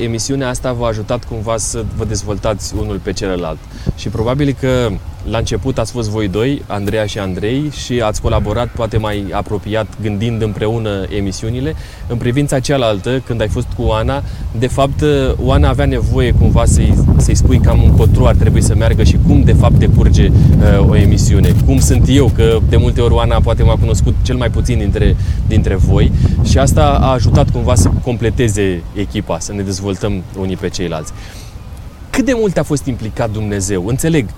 emisiunea 0.00 0.48
asta 0.48 0.72
v-a 0.72 0.86
ajutat 0.86 1.24
cumva 1.24 1.56
să 1.56 1.84
vă 1.96 2.04
dezvoltați 2.04 2.74
unul 2.76 2.98
pe 3.02 3.12
celălalt. 3.12 3.58
Și 3.96 4.08
probabil 4.08 4.56
că 4.60 4.90
la 5.30 5.38
început 5.38 5.78
ați 5.78 5.92
fost 5.92 6.08
voi 6.08 6.28
doi, 6.28 6.62
Andreea 6.66 7.06
și 7.06 7.18
Andrei, 7.18 7.70
și 7.84 8.00
ați 8.00 8.20
colaborat 8.20 8.68
poate 8.68 8.96
mai 8.96 9.26
apropiat 9.30 9.86
gândind 10.02 10.42
împreună 10.42 11.06
emisiunile. 11.16 11.74
În 12.06 12.16
privința 12.16 12.58
cealaltă, 12.58 13.22
când 13.26 13.40
ai 13.40 13.48
fost 13.48 13.66
cu 13.76 13.82
Ana, 13.90 14.22
de 14.58 14.66
fapt 14.66 15.04
Oana 15.42 15.68
avea 15.68 15.84
nevoie 15.84 16.32
cumva 16.32 16.64
să-i, 16.64 16.94
să-i 17.16 17.34
spui 17.34 17.58
cam 17.58 17.82
încotro 17.84 18.26
ar 18.26 18.34
trebui 18.34 18.62
să 18.62 18.74
meargă 18.74 19.02
și 19.02 19.18
cum 19.26 19.42
de 19.42 19.52
fapt 19.52 19.74
decurge 19.74 20.28
uh, 20.28 20.88
o 20.88 20.96
emisiune. 20.96 21.54
Cum 21.66 21.78
sunt 21.78 22.04
eu, 22.08 22.30
că 22.34 22.58
de 22.68 22.76
multe 22.76 23.00
ori 23.00 23.14
Oana 23.14 23.40
poate 23.40 23.62
m-a 23.62 23.76
cunoscut 23.76 24.14
cel 24.22 24.36
mai 24.36 24.50
puțin 24.50 24.78
dintre, 24.78 25.16
dintre 25.46 25.74
voi 25.74 26.12
și 26.44 26.58
asta 26.58 26.98
a 27.02 27.12
ajutat 27.12 27.50
cumva 27.50 27.74
să 27.74 27.90
completeze 28.04 28.82
echipa, 28.94 29.38
să 29.38 29.52
ne 29.52 29.62
dezvoltăm 29.62 30.22
unii 30.38 30.56
pe 30.56 30.68
ceilalți. 30.68 31.12
Cât 32.10 32.26
de 32.26 32.32
mult 32.36 32.58
a 32.58 32.62
fost 32.62 32.86
implicat 32.86 33.30
Dumnezeu? 33.30 33.86
Înțeleg 33.86 34.28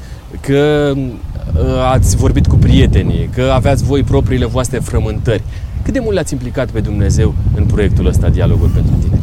că 0.40 0.92
uh, 0.96 1.90
ați 1.92 2.16
vorbit 2.16 2.46
cu 2.46 2.56
prietenii, 2.56 3.30
că 3.34 3.50
aveați 3.54 3.84
voi 3.84 4.02
propriile 4.02 4.46
voastre 4.46 4.78
frământări. 4.78 5.42
Cât 5.82 5.92
de 5.92 6.00
mult 6.00 6.14
l-ați 6.14 6.32
implicat 6.32 6.70
pe 6.70 6.80
Dumnezeu 6.80 7.34
în 7.56 7.64
proiectul 7.64 8.06
ăsta, 8.06 8.28
Dialogul 8.28 8.68
pentru 8.68 8.92
Tineri? 9.00 9.20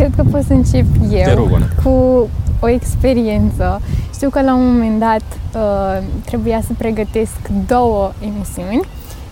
cred 0.00 0.12
că 0.16 0.22
pot 0.30 0.44
să 0.46 0.52
încep 0.52 0.84
eu 1.10 1.22
Te 1.24 1.32
rog, 1.34 1.48
Ana. 1.54 1.66
cu 1.82 2.28
o 2.60 2.68
experiență. 2.68 3.80
Știu 4.14 4.28
că 4.30 4.42
la 4.42 4.54
un 4.54 4.72
moment 4.72 4.98
dat 4.98 5.22
uh, 5.54 6.06
trebuia 6.24 6.60
să 6.66 6.72
pregătesc 6.78 7.36
două 7.66 8.12
emisiuni 8.20 8.80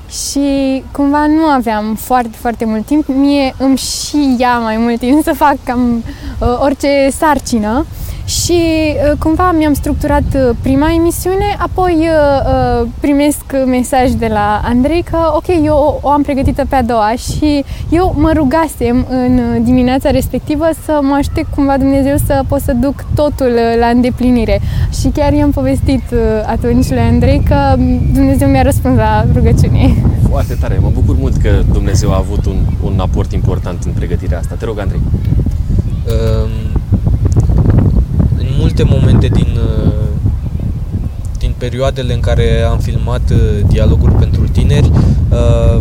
și 0.09 0.83
cumva 0.91 1.27
nu 1.27 1.45
aveam 1.45 1.95
foarte, 1.95 2.37
foarte 2.37 2.65
mult 2.65 2.87
timp. 2.87 3.07
Mie 3.07 3.55
îmi 3.59 3.77
și 3.77 4.35
șia 4.37 4.59
mai 4.59 4.77
mult 4.77 4.99
timp 4.99 5.23
să 5.23 5.33
fac 5.37 5.57
cam 5.65 6.03
uh, 6.39 6.59
orice 6.63 6.89
sarcină 7.19 7.87
și 8.29 8.61
uh, 8.61 9.19
cumva 9.19 9.53
mi-am 9.53 9.73
structurat 9.75 10.23
uh, 10.35 10.57
prima 10.63 10.93
emisiune, 10.93 11.57
apoi 11.59 11.97
uh, 11.99 12.81
uh, 12.83 12.89
primesc 13.01 13.45
mesaj 13.67 14.11
de 14.11 14.27
la 14.27 14.61
Andrei 14.65 15.03
că 15.03 15.17
ok, 15.35 15.47
eu 15.65 15.99
o 16.03 16.09
am 16.09 16.23
pregătită 16.23 16.65
pe 16.69 16.75
a 16.75 16.83
doua 16.83 17.13
și 17.17 17.65
eu 17.91 18.15
mă 18.19 18.31
rugasem 18.35 19.07
în 19.09 19.39
uh, 19.39 19.61
dimineața 19.63 20.11
respectivă 20.11 20.65
să 20.85 20.99
mă 21.03 21.15
aștept 21.15 21.55
cumva 21.55 21.79
Dumnezeu 21.79 22.17
să 22.27 22.43
pot 22.49 22.61
să 22.61 22.73
duc 22.73 23.05
totul 23.15 23.53
uh, 23.55 23.79
la 23.81 23.87
îndeplinire. 23.87 24.61
Și 25.01 25.09
chiar 25.09 25.33
i-am 25.33 25.51
povestit 25.51 26.03
uh, 26.13 26.19
atunci 26.47 26.89
lui 26.89 26.99
Andrei 26.99 27.43
că 27.49 27.75
um, 27.79 28.01
Dumnezeu 28.13 28.49
mi-a 28.49 28.63
răspuns 28.63 28.97
la 28.97 29.25
rugăciune. 29.35 29.95
Foarte 30.29 30.55
tare. 30.61 30.79
Mă 30.83 30.91
bucur 30.95 31.17
mult 31.19 31.37
că 31.37 31.63
Dumnezeu 31.73 32.13
a 32.13 32.17
avut 32.17 32.47
un, 32.47 32.57
un 32.83 33.01
aport 33.01 33.33
important 33.33 33.83
în 33.85 33.93
pregătirea 33.93 34.39
asta. 34.39 34.55
Te 34.55 34.65
rog, 34.65 34.79
Andrei. 34.79 35.01
Um, 35.01 36.51
în 36.75 36.78
multe 38.83 39.05
momente 39.05 39.27
din, 39.27 39.57
uh, 39.57 39.93
din 41.39 41.55
perioadele 41.59 42.15
în 42.15 42.21
care 42.21 42.63
am 42.63 42.79
filmat 42.79 43.31
uh, 43.31 43.39
dialoguri 43.67 44.13
pentru 44.13 44.49
tineri, 44.53 44.91
uh, 45.31 45.81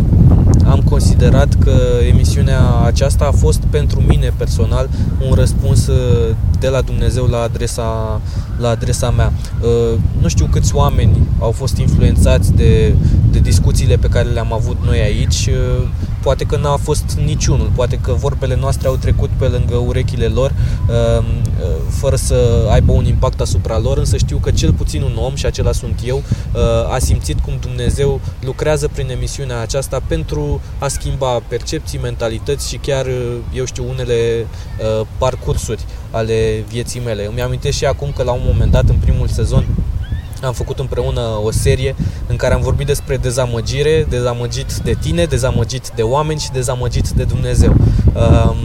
am 0.64 0.80
considerat 0.84 1.54
că 1.54 1.72
emisiunea 2.08 2.60
aceasta 2.84 3.24
a 3.24 3.30
fost 3.30 3.60
pentru 3.70 4.00
mine 4.00 4.32
personal 4.36 4.88
un 5.28 5.34
răspuns 5.34 5.86
uh, 5.86 6.34
de 6.60 6.68
la 6.68 6.80
Dumnezeu 6.80 7.24
la 7.24 7.40
adresa, 7.42 8.20
la 8.58 8.68
adresa 8.68 9.10
mea. 9.10 9.32
Uh, 9.62 9.98
Nu 10.20 10.28
știu 10.28 10.48
câți 10.50 10.74
oameni 10.74 11.16
au 11.38 11.50
fost 11.50 11.76
influențați 11.76 12.52
de, 12.54 12.94
de 13.30 13.38
discuțiile 13.38 13.96
pe 13.96 14.08
care 14.08 14.28
le-am 14.28 14.52
avut 14.52 14.76
noi 14.84 15.00
aici. 15.00 15.50
Uh, 16.28 16.34
Poate 16.34 16.44
că 16.44 16.56
n-a 16.56 16.76
fost 16.76 17.18
niciunul, 17.24 17.70
poate 17.74 17.98
că 18.02 18.12
vorbele 18.12 18.56
noastre 18.56 18.88
au 18.88 18.96
trecut 18.96 19.30
pe 19.38 19.46
lângă 19.46 19.76
urechile 19.76 20.26
lor 20.26 20.50
uh, 20.88 21.24
uh, 21.24 21.76
fără 21.90 22.16
să 22.16 22.68
aibă 22.70 22.92
un 22.92 23.04
impact 23.04 23.40
asupra 23.40 23.78
lor, 23.78 23.98
însă 23.98 24.16
știu 24.16 24.36
că 24.36 24.50
cel 24.50 24.72
puțin 24.72 25.02
un 25.02 25.16
om, 25.16 25.34
și 25.34 25.46
acela 25.46 25.72
sunt 25.72 26.00
eu, 26.04 26.16
uh, 26.16 26.92
a 26.94 26.98
simțit 26.98 27.40
cum 27.40 27.52
Dumnezeu 27.60 28.20
lucrează 28.40 28.88
prin 28.88 29.10
emisiunea 29.10 29.60
aceasta 29.60 30.02
pentru 30.06 30.60
a 30.78 30.88
schimba 30.88 31.40
percepții, 31.48 31.98
mentalități 31.98 32.68
și 32.68 32.76
chiar, 32.76 33.06
uh, 33.06 33.36
eu 33.54 33.64
știu, 33.64 33.84
unele 33.88 34.46
uh, 35.00 35.06
parcursuri 35.18 35.84
ale 36.10 36.64
vieții 36.68 37.00
mele. 37.04 37.26
Îmi 37.26 37.42
amintesc 37.42 37.76
și 37.76 37.84
acum 37.84 38.12
că 38.16 38.22
la 38.22 38.32
un 38.32 38.42
moment 38.44 38.70
dat, 38.70 38.88
în 38.88 38.96
primul 38.96 39.28
sezon, 39.28 39.66
am 40.46 40.52
făcut 40.52 40.78
împreună 40.78 41.20
o 41.20 41.50
serie 41.50 41.94
în 42.26 42.36
care 42.36 42.54
am 42.54 42.60
vorbit 42.60 42.86
despre 42.86 43.16
dezamăgire, 43.16 44.06
dezamăgit 44.08 44.72
de 44.72 44.96
tine, 45.00 45.24
dezamăgit 45.24 45.90
de 45.94 46.02
oameni 46.02 46.40
și 46.40 46.50
dezamăgit 46.50 47.08
de 47.08 47.24
Dumnezeu. 47.24 47.74
Um, 48.14 48.56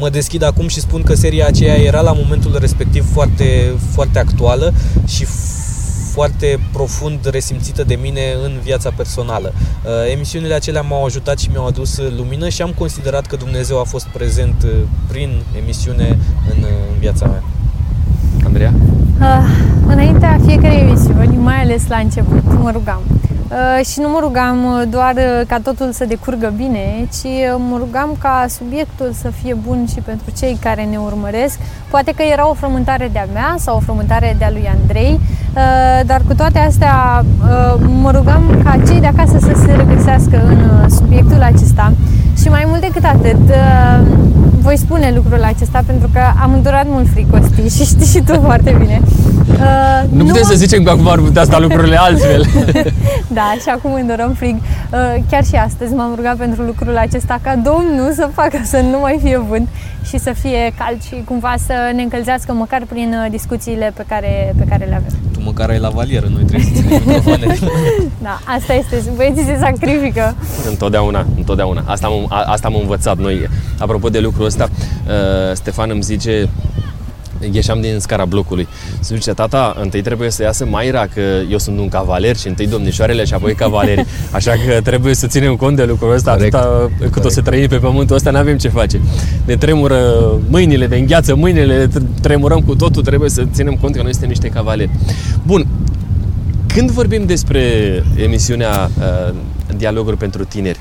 Mă 0.00 0.08
deschid 0.08 0.42
acum 0.42 0.68
și 0.68 0.80
spun 0.80 1.02
că 1.02 1.14
seria 1.14 1.46
aceea 1.46 1.74
era 1.74 2.00
la 2.00 2.12
momentul 2.12 2.56
respectiv 2.60 3.12
foarte, 3.12 3.74
foarte 3.92 4.18
actuală 4.18 4.72
și 5.06 5.26
foarte 6.12 6.60
profund 6.72 7.26
resimțită 7.30 7.84
de 7.84 7.94
mine 7.94 8.20
în 8.44 8.58
viața 8.62 8.90
personală. 8.96 9.52
Uh, 9.54 10.12
Emisiunile 10.12 10.54
acelea 10.54 10.82
m-au 10.82 11.04
ajutat 11.04 11.38
și 11.38 11.48
mi-au 11.50 11.66
adus 11.66 12.00
lumină 12.16 12.48
și 12.48 12.62
am 12.62 12.72
considerat 12.78 13.26
că 13.26 13.36
Dumnezeu 13.36 13.80
a 13.80 13.84
fost 13.84 14.06
prezent 14.06 14.62
uh, 14.64 14.70
prin 15.08 15.42
emisiune 15.62 16.18
în, 16.54 16.62
uh, 16.62 16.68
în 16.92 16.98
viața 16.98 17.26
mea. 17.26 17.42
Andreea? 18.44 18.74
Uh, 19.20 19.48
înaintea 19.86 20.38
fiecărei 20.46 20.80
emisiuni, 20.80 21.36
mai 21.36 21.60
ales 21.62 21.86
la 21.88 21.96
început, 21.96 22.42
mă 22.62 22.70
rugam. 22.70 23.00
Uh, 23.08 23.84
și 23.86 24.00
nu 24.00 24.08
mă 24.08 24.18
rugam 24.20 24.64
uh, 24.64 24.82
doar 24.90 25.14
uh, 25.16 25.46
ca 25.46 25.60
totul 25.62 25.92
să 25.92 26.04
decurgă 26.04 26.52
bine, 26.56 27.08
ci 27.12 27.24
uh, 27.24 27.60
mă 27.70 27.76
rugam 27.78 28.16
ca 28.18 28.46
subiectul 28.48 29.10
să 29.12 29.28
fie 29.42 29.54
bun 29.66 29.86
și 29.92 30.00
pentru 30.00 30.26
cei 30.38 30.58
care 30.62 30.82
ne 30.90 30.96
urmăresc. 30.96 31.58
Poate 31.90 32.12
că 32.16 32.22
era 32.22 32.48
o 32.48 32.54
frământare 32.54 33.08
de-a 33.12 33.26
mea 33.32 33.54
sau 33.58 33.76
o 33.76 33.80
frământare 33.80 34.36
de-a 34.38 34.50
lui 34.50 34.70
Andrei, 34.80 35.20
uh, 35.20 36.06
dar 36.06 36.20
cu 36.26 36.34
toate 36.34 36.58
astea 36.58 37.24
uh, 37.24 37.80
mă 38.02 38.10
rugam 38.10 38.60
ca 38.64 38.76
cei 38.86 39.00
de 39.00 39.06
acasă 39.06 39.38
să 39.38 39.52
se 39.66 39.72
regăsească 39.72 40.42
în 40.46 40.58
uh, 40.58 40.86
subiectul 40.88 41.42
acesta. 41.42 41.92
Și 42.40 42.48
mai 42.48 42.64
mult 42.66 42.80
decât 42.80 43.04
atât, 43.04 43.48
uh, 43.48 44.00
voi 44.68 44.76
spune 44.76 45.12
lucrul 45.14 45.42
acesta 45.42 45.82
pentru 45.86 46.08
că 46.12 46.20
am 46.42 46.52
îndurat 46.52 46.84
mult 46.86 47.06
frig, 47.12 47.26
Costi, 47.30 47.68
și 47.76 47.84
știi 47.84 48.06
și 48.06 48.20
tu 48.20 48.40
foarte 48.40 48.76
bine. 48.78 49.00
Uh, 49.50 50.02
Nu 50.10 50.24
putem 50.24 50.42
mă- 50.44 50.48
să 50.50 50.54
zicem 50.56 50.82
că 50.82 50.90
acum 50.90 51.08
ar 51.08 51.18
putea 51.18 51.44
sta 51.44 51.58
lucrurile 51.58 51.96
altfel. 52.06 52.44
Da, 53.38 53.54
și 53.62 53.68
acum 53.68 53.92
îndurăm 53.92 54.32
frig. 54.32 54.54
Uh, 54.56 54.98
Chiar 55.30 55.44
și 55.44 55.54
astăzi 55.54 55.94
m-am 55.94 56.12
rugat 56.16 56.36
pentru 56.36 56.62
lucrul 56.62 56.96
acesta 56.96 57.38
ca 57.42 57.56
Domnul 57.56 58.12
să 58.14 58.28
facă 58.34 58.60
să 58.64 58.80
nu 58.90 58.98
mai 59.00 59.18
fie 59.22 59.38
vânt 59.48 59.68
și 60.04 60.18
să 60.18 60.32
fie 60.42 60.72
cald 60.78 61.02
și 61.02 61.22
cumva 61.24 61.54
să 61.66 61.72
ne 61.94 62.02
încălzească 62.02 62.52
măcar 62.52 62.82
prin 62.88 63.14
uh, 63.24 63.30
discuțiile 63.30 63.92
pe 63.96 64.04
care, 64.08 64.54
pe 64.58 64.64
care 64.68 64.84
le 64.84 64.94
avem. 64.94 65.18
Tu 65.48 65.54
măcar 65.54 65.70
ai 65.70 65.78
la 65.78 65.88
valieră, 65.88 66.26
noi 66.34 66.44
trebuie 66.44 66.68
să 66.74 66.80
ținem 66.80 67.02
microfoane. 67.06 67.58
Da, 68.22 68.40
asta 68.44 68.72
este. 68.74 69.02
Băieții 69.16 69.44
se 69.44 69.56
sacrifică. 69.60 70.34
Întotdeauna, 70.68 71.26
întotdeauna. 71.36 71.82
Asta 71.86 72.06
am, 72.06 72.26
a- 72.28 72.42
asta 72.46 72.66
am 72.68 72.74
învățat 72.80 73.18
noi. 73.18 73.48
Apropo 73.78 74.08
de 74.08 74.18
lucrul 74.18 74.44
ăsta, 74.46 74.68
uh, 75.06 75.54
Stefan 75.54 75.90
îmi 75.90 76.02
zice, 76.02 76.48
ieșeam 77.52 77.80
din 77.80 77.98
scara 77.98 78.24
blocului. 78.24 78.68
Se 79.00 79.14
zice, 79.14 79.32
tata, 79.32 79.76
întâi 79.80 80.00
trebuie 80.02 80.30
să 80.30 80.42
iasă 80.42 80.66
Maira, 80.66 81.06
că 81.14 81.20
eu 81.50 81.58
sunt 81.58 81.78
un 81.78 81.88
cavaler 81.88 82.36
și 82.36 82.48
întâi 82.48 82.66
domnișoarele 82.66 83.24
și 83.24 83.34
apoi 83.34 83.54
cavalerii. 83.54 84.04
Așa 84.30 84.52
că 84.66 84.80
trebuie 84.80 85.14
să 85.14 85.26
ținem 85.26 85.56
cont 85.56 85.76
de 85.76 85.84
lucrul 85.84 86.14
ăsta 86.14 86.32
Corect. 86.32 86.54
atâta 86.54 86.90
cât 86.98 87.24
o 87.24 87.28
să 87.28 87.40
Corect. 87.40 87.44
trăim 87.44 87.68
pe 87.68 87.76
pământul 87.86 88.16
ăsta, 88.16 88.30
n-avem 88.30 88.56
ce 88.56 88.68
face. 88.68 89.00
Ne 89.44 89.56
tremură 89.56 89.98
mâinile, 90.48 90.86
ne 90.86 90.96
îngheață 90.96 91.34
mâinile, 91.34 91.76
ne 91.76 91.86
tr- 91.86 92.20
tremurăm 92.22 92.60
cu 92.60 92.74
totul, 92.74 93.02
trebuie 93.02 93.30
să 93.30 93.44
ținem 93.52 93.74
cont 93.80 93.94
că 93.94 94.02
noi 94.02 94.10
suntem 94.10 94.28
niște 94.28 94.48
cavaleri. 94.48 94.90
Bun, 95.46 95.66
când 96.66 96.90
vorbim 96.90 97.24
despre 97.26 97.62
emisiunea 98.16 98.90
uh, 98.98 99.34
Dialoguri 99.76 100.16
pentru 100.16 100.44
tineri, 100.44 100.80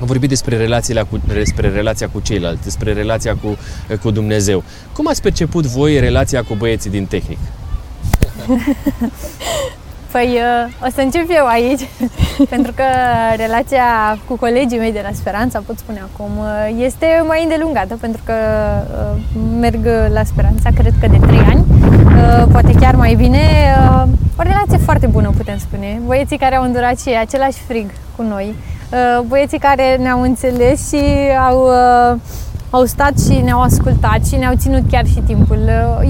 am 0.00 0.06
vorbit 0.06 0.28
despre, 0.28 0.56
relațiile 0.56 1.02
cu, 1.02 1.20
despre 1.26 1.68
relația 1.68 2.08
cu 2.08 2.20
ceilalți, 2.20 2.62
despre 2.62 2.92
relația 2.92 3.36
cu, 3.42 3.56
cu 4.02 4.10
Dumnezeu. 4.10 4.62
Cum 4.92 5.08
ați 5.08 5.22
perceput 5.22 5.66
voi 5.66 6.00
relația 6.00 6.42
cu 6.42 6.54
băieții 6.54 6.90
din 6.90 7.06
tehnic? 7.06 7.38
Păi 10.12 10.26
uh, 10.26 10.86
o 10.86 10.90
să 10.94 11.00
încep 11.00 11.26
eu 11.28 11.46
aici, 11.46 11.80
pentru 12.54 12.72
că 12.72 12.84
relația 13.36 14.18
cu 14.26 14.36
colegii 14.36 14.78
mei 14.78 14.92
de 14.92 15.00
la 15.02 15.12
Speranța, 15.12 15.62
pot 15.66 15.78
spune 15.78 16.02
acum, 16.12 16.30
uh, 16.38 16.84
este 16.84 17.06
mai 17.26 17.42
îndelungată, 17.42 17.96
pentru 18.00 18.22
că 18.24 18.32
uh, 18.32 19.40
merg 19.60 19.86
la 20.12 20.24
Speranța, 20.24 20.70
cred 20.74 20.92
că 21.00 21.06
de 21.06 21.18
3 21.26 21.38
ani, 21.38 21.64
uh, 21.70 22.46
poate 22.52 22.72
chiar 22.80 22.94
mai 22.94 23.14
bine. 23.14 23.40
uh, 23.78 24.02
O 24.38 24.42
relație 24.42 24.78
foarte 24.78 25.06
bună, 25.06 25.32
putem 25.36 25.58
spune. 25.58 26.00
Băieții 26.06 26.38
care 26.38 26.56
au 26.56 26.64
îndurat 26.64 27.00
și 27.00 27.08
același 27.20 27.58
frig 27.66 27.90
cu 28.16 28.22
noi, 28.22 28.54
uh, 28.56 28.77
băieții 29.26 29.58
care 29.58 29.96
ne-au 30.00 30.22
înțeles 30.22 30.88
și 30.88 31.02
au 31.48 31.68
uh, 32.12 32.20
au 32.70 32.84
stat 32.84 33.12
și 33.18 33.40
ne-au 33.44 33.60
ascultat 33.60 34.26
și 34.26 34.36
ne-au 34.36 34.54
ținut 34.56 34.82
chiar 34.90 35.06
și 35.06 35.22
timpul. 35.26 35.58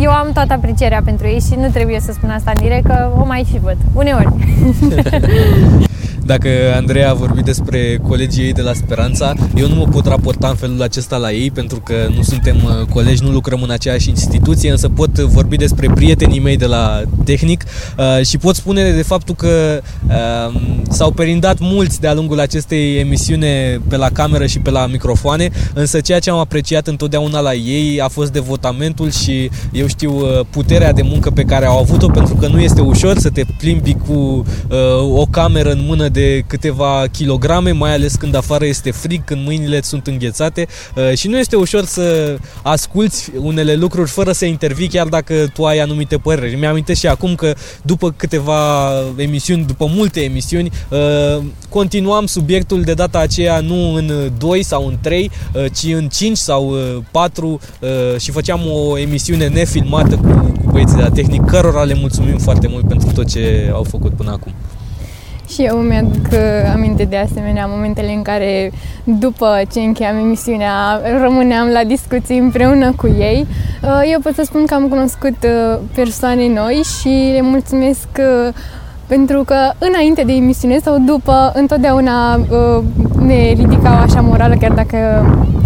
Eu 0.00 0.10
am 0.10 0.30
toată 0.32 0.52
aprecierea 0.52 1.02
pentru 1.04 1.26
ei 1.26 1.40
și 1.40 1.54
nu 1.58 1.68
trebuie 1.68 2.00
să 2.00 2.12
spun 2.12 2.30
asta 2.30 2.52
în 2.54 2.62
direct, 2.62 2.86
că 2.86 3.10
o 3.18 3.24
mai 3.24 3.46
și 3.50 3.58
văd, 3.58 3.76
uneori. 3.94 4.28
Dacă 6.28 6.48
Andreea 6.76 7.10
a 7.10 7.14
vorbit 7.14 7.44
despre 7.44 7.98
colegii 8.08 8.44
ei 8.44 8.52
de 8.52 8.62
la 8.62 8.72
Speranța, 8.72 9.34
eu 9.56 9.68
nu 9.68 9.74
mă 9.74 9.84
pot 9.84 10.06
raporta 10.06 10.48
în 10.48 10.54
felul 10.54 10.82
acesta 10.82 11.16
la 11.16 11.32
ei 11.32 11.50
pentru 11.50 11.80
că 11.84 11.94
nu 12.16 12.22
suntem 12.22 12.56
uh, 12.56 12.86
colegi, 12.86 13.22
nu 13.22 13.30
lucrăm 13.30 13.62
în 13.62 13.70
aceeași 13.70 14.08
instituție, 14.08 14.70
însă 14.70 14.88
pot 14.88 15.18
vorbi 15.18 15.56
despre 15.56 15.90
prietenii 15.94 16.40
mei 16.40 16.56
de 16.56 16.66
la 16.66 17.02
Tehnic 17.24 17.64
uh, 17.98 18.26
și 18.26 18.38
pot 18.38 18.54
spune 18.54 18.90
de 18.90 19.02
faptul 19.02 19.34
că 19.34 19.80
uh, 20.08 20.60
s-au 20.90 21.10
perindat 21.10 21.58
mulți 21.60 22.00
de-a 22.00 22.14
lungul 22.14 22.40
acestei 22.40 22.98
emisiune 22.98 23.80
pe 23.88 23.96
la 23.96 24.08
cameră 24.12 24.46
și 24.46 24.58
pe 24.58 24.70
la 24.70 24.86
microfoane, 24.86 25.50
însă 25.74 26.00
ceea 26.00 26.18
ce 26.18 26.30
am 26.30 26.38
apreciat 26.38 26.86
întotdeauna 26.86 27.40
la 27.40 27.54
ei 27.54 28.00
a 28.00 28.08
fost 28.08 28.32
devotamentul 28.32 29.10
și, 29.10 29.50
eu 29.72 29.86
știu, 29.86 30.12
uh, 30.12 30.40
puterea 30.50 30.92
de 30.92 31.02
muncă 31.02 31.30
pe 31.30 31.42
care 31.42 31.66
au 31.66 31.78
avut-o, 31.78 32.08
pentru 32.08 32.34
că 32.34 32.46
nu 32.46 32.60
este 32.60 32.80
ușor 32.80 33.18
să 33.18 33.30
te 33.30 33.42
plimbi 33.58 33.96
cu 34.06 34.12
uh, 34.12 35.18
o 35.18 35.26
cameră 35.30 35.70
în 35.70 35.84
mână 35.86 36.08
de 36.08 36.17
de 36.18 36.44
câteva 36.46 37.04
kilograme, 37.12 37.70
mai 37.72 37.92
ales 37.92 38.14
când 38.14 38.34
afară 38.34 38.64
este 38.64 38.90
frig, 38.90 39.24
când 39.24 39.44
mâinile 39.44 39.82
sunt 39.82 40.06
înghețate 40.06 40.66
uh, 40.94 41.16
și 41.16 41.28
nu 41.28 41.38
este 41.38 41.56
ușor 41.56 41.84
să 41.84 42.36
asculți 42.62 43.30
unele 43.40 43.74
lucruri 43.74 44.10
fără 44.10 44.32
să 44.32 44.44
intervii, 44.44 44.88
chiar 44.88 45.06
dacă 45.06 45.34
tu 45.54 45.64
ai 45.64 45.78
anumite 45.78 46.16
păreri. 46.16 46.56
Mi-am 46.56 46.84
și 46.94 47.06
acum 47.06 47.34
că 47.34 47.54
după 47.82 48.14
câteva 48.16 48.90
emisiuni, 49.16 49.64
după 49.64 49.86
multe 49.94 50.20
emisiuni, 50.20 50.70
uh, 50.88 51.42
continuam 51.68 52.26
subiectul 52.26 52.82
de 52.82 52.94
data 52.94 53.18
aceea 53.18 53.60
nu 53.60 53.94
în 53.94 54.32
2 54.38 54.62
sau 54.62 54.86
în 54.86 54.96
3, 55.00 55.30
uh, 55.54 55.64
ci 55.74 55.92
în 55.94 56.08
5 56.08 56.36
sau 56.36 56.74
4 57.10 57.60
și 58.18 58.30
făceam 58.30 58.60
o 58.70 58.98
emisiune 58.98 59.48
nefilmată 59.48 60.16
cu, 60.16 60.52
cu 60.64 60.70
băieții 60.70 60.96
de 60.96 61.02
la 61.02 61.10
tehnic, 61.10 61.44
cărora 61.44 61.82
le 61.82 61.94
mulțumim 61.94 62.38
foarte 62.38 62.68
mult 62.68 62.88
pentru 62.88 63.08
tot 63.14 63.30
ce 63.30 63.70
au 63.72 63.82
făcut 63.82 64.12
până 64.14 64.30
acum. 64.30 64.52
Și 65.48 65.62
eu 65.62 65.76
mi-aduc 65.76 66.26
uh, 66.32 66.72
aminte 66.74 67.04
de 67.04 67.16
asemenea 67.16 67.66
momentele 67.68 68.12
în 68.12 68.22
care, 68.22 68.72
după 69.04 69.62
ce 69.72 69.80
încheiam 69.80 70.16
emisiunea, 70.16 71.00
rămâneam 71.22 71.68
la 71.68 71.84
discuții 71.84 72.38
împreună 72.38 72.92
cu 72.96 73.06
ei. 73.06 73.46
Uh, 73.82 74.00
eu 74.12 74.20
pot 74.20 74.34
să 74.34 74.42
spun 74.44 74.66
că 74.66 74.74
am 74.74 74.88
cunoscut 74.88 75.36
uh, 75.44 75.78
persoane 75.94 76.48
noi 76.48 76.82
și 77.00 77.30
le 77.32 77.40
mulțumesc 77.42 78.08
pentru 79.06 79.42
că 79.44 79.54
înainte 79.78 80.22
de 80.22 80.32
emisiune 80.32 80.78
sau 80.78 80.98
după, 80.98 81.52
întotdeauna 81.54 82.40
ne 83.18 83.52
ridicau 83.52 83.96
așa 83.96 84.20
morală, 84.20 84.54
chiar 84.54 84.72
dacă 84.72 84.96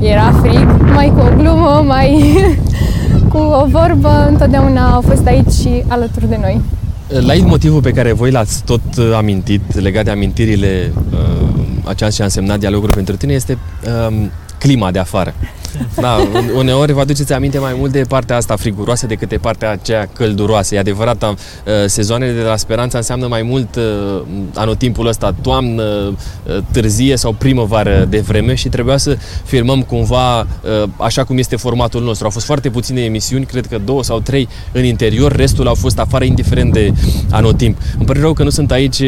era 0.00 0.32
frig, 0.42 0.66
mai 0.94 1.12
cu 1.16 1.20
o 1.20 1.36
glumă, 1.36 1.84
mai 1.86 2.36
cu 3.32 3.38
o 3.38 3.64
vorbă, 3.66 4.26
întotdeauna 4.28 4.90
au 4.90 5.00
fost 5.00 5.26
aici 5.26 5.52
și 5.52 5.84
alături 5.88 6.28
de 6.28 6.38
noi. 6.40 6.60
La 7.20 7.34
motivul 7.34 7.80
pe 7.80 7.90
care 7.90 8.12
voi 8.12 8.30
l-ați 8.30 8.64
tot 8.64 8.80
uh, 8.98 9.12
amintit, 9.14 9.74
legat 9.74 10.04
de 10.04 10.10
amintirile 10.10 10.92
uh, 11.12 11.48
aceea 11.84 12.10
ce 12.10 12.20
a 12.22 12.24
însemnat 12.24 12.58
dialogul 12.58 12.90
pentru 12.94 13.16
tine, 13.16 13.32
este 13.32 13.58
uh, 14.08 14.26
clima 14.62 14.90
de 14.90 14.98
afară. 14.98 15.34
Da, 16.00 16.28
uneori 16.56 16.92
vă 16.92 17.00
aduceți 17.00 17.32
aminte 17.32 17.58
mai 17.58 17.74
mult 17.78 17.92
de 17.92 18.04
partea 18.08 18.36
asta 18.36 18.56
friguroasă 18.56 19.06
decât 19.06 19.28
de 19.28 19.36
partea 19.36 19.70
aceea 19.70 20.08
călduroasă. 20.12 20.74
E 20.74 20.78
adevărat, 20.78 21.22
uh, 21.22 21.34
sezoanele 21.86 22.32
de 22.32 22.42
la 22.42 22.56
Speranța 22.56 22.98
înseamnă 22.98 23.26
mai 23.26 23.42
mult 23.42 23.76
uh, 23.76 24.22
anotimpul 24.54 25.06
ăsta, 25.06 25.34
toamnă, 25.42 25.82
uh, 25.82 26.58
târzie 26.70 27.16
sau 27.16 27.32
primăvară 27.32 28.06
de 28.08 28.20
vreme 28.20 28.54
și 28.54 28.68
trebuia 28.68 28.96
să 28.96 29.16
filmăm 29.44 29.82
cumva 29.82 30.46
așa 30.96 31.24
cum 31.24 31.38
este 31.38 31.56
formatul 31.56 32.02
nostru. 32.02 32.24
Au 32.24 32.30
fost 32.30 32.46
foarte 32.46 32.70
puține 32.70 33.00
emisiuni, 33.00 33.44
cred 33.44 33.66
că 33.66 33.78
două 33.84 34.02
sau 34.02 34.20
trei 34.20 34.48
în 34.72 34.84
interior, 34.84 35.32
restul 35.32 35.66
au 35.66 35.74
fost 35.74 35.98
afară 35.98 36.24
indiferent 36.24 36.72
de 36.72 36.92
anotimp. 37.30 37.78
Îmi 37.96 38.06
pare 38.06 38.20
rău 38.20 38.32
că 38.32 38.42
nu 38.42 38.50
sunt 38.50 38.70
aici 38.70 39.02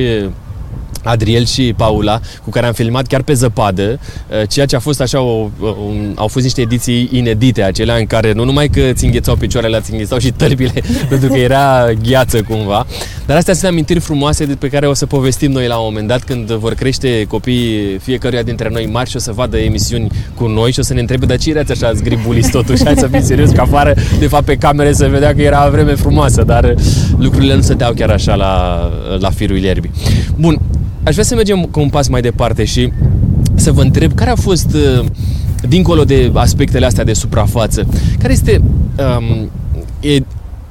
Adriel 1.05 1.45
și 1.45 1.75
Paula, 1.77 2.21
cu 2.45 2.51
care 2.51 2.67
am 2.67 2.73
filmat 2.73 3.07
chiar 3.07 3.23
pe 3.23 3.33
zăpadă, 3.33 3.83
uh, 3.83 4.49
ceea 4.49 4.67
ce 4.67 4.77
a 4.77 4.79
fost 4.79 5.01
așa, 5.01 5.21
o, 5.21 5.49
un, 5.61 6.13
au 6.15 6.29
fost 6.29 6.45
niște 6.45 6.61
ediții 6.61 7.09
inedite, 7.13 7.63
acelea 7.63 7.97
în 7.97 8.07
care 8.07 8.33
nu 8.33 8.45
numai 8.45 8.69
că 8.69 8.81
ți 8.93 9.05
înghețau 9.05 9.37
picioarele, 9.37 9.81
ți 9.81 9.93
înghețau 9.93 10.19
și 10.19 10.31
tălpile, 10.31 10.83
pentru 11.09 11.29
că 11.29 11.37
era 11.37 11.93
gheață 12.03 12.43
cumva, 12.43 12.87
dar 13.27 13.37
astea 13.37 13.55
sunt 13.55 13.71
amintiri 13.71 14.01
frumoase 14.01 14.45
de 14.45 14.55
pe 14.55 14.69
care 14.69 14.87
o 14.87 14.95
să 14.95 15.07
povestim 15.07 15.51
noi 15.51 15.67
la 15.67 15.77
un 15.77 15.85
moment 15.85 16.09
dat 16.09 16.23
când 16.23 16.51
vor 16.51 16.75
crește 16.75 17.25
copiii 17.29 17.99
fiecăruia 17.99 18.43
dintre 18.43 18.69
noi 18.73 18.89
mari 18.93 19.11
și 19.11 19.17
o 19.17 19.19
să 19.19 19.33
vadă 19.33 19.57
emisiuni 19.59 20.11
cu 20.35 20.47
noi 20.47 20.73
și 20.73 20.79
o 20.79 20.83
să 20.83 20.95
ne 20.95 21.01
întrebe, 21.01 21.27
dar 21.27 21.39
ce 21.39 21.51
erați 21.51 21.73
așa 21.73 21.93
zgribuliți 21.93 22.51
totuși, 22.51 22.85
hai 22.85 22.95
să 22.97 23.07
fim 23.07 23.23
serios, 23.23 23.51
că 23.51 23.61
afară, 23.61 23.95
de 24.19 24.27
fapt, 24.27 24.45
pe 24.45 24.57
camere 24.57 24.93
se 24.93 25.09
vedea 25.09 25.35
că 25.35 25.43
era 25.43 25.69
vreme 25.69 25.95
frumoasă, 25.95 26.43
dar 26.43 26.75
lucrurile 27.19 27.55
nu 27.55 27.61
stăteau 27.61 27.93
chiar 27.93 28.11
așa 28.11 28.35
la, 28.35 28.83
la 29.19 29.31
firul 29.31 29.57
ierbii. 29.57 29.91
Bun, 30.37 30.61
Aș 31.05 31.13
vrea 31.13 31.25
să 31.25 31.35
mergem 31.35 31.63
cu 31.63 31.81
un 31.81 31.89
pas 31.89 32.09
mai 32.09 32.21
departe 32.21 32.65
și 32.65 32.93
să 33.55 33.73
vă 33.73 33.81
întreb 33.81 34.13
care 34.15 34.31
a 34.31 34.35
fost, 34.35 34.75
uh, 34.75 35.05
dincolo 35.69 36.05
de 36.05 36.31
aspectele 36.35 36.87
astea 36.87 37.05
de 37.05 37.13
suprafață, 37.13 37.87
care 38.19 38.33
este 38.33 38.61
um, 39.19 39.51
e, 40.01 40.19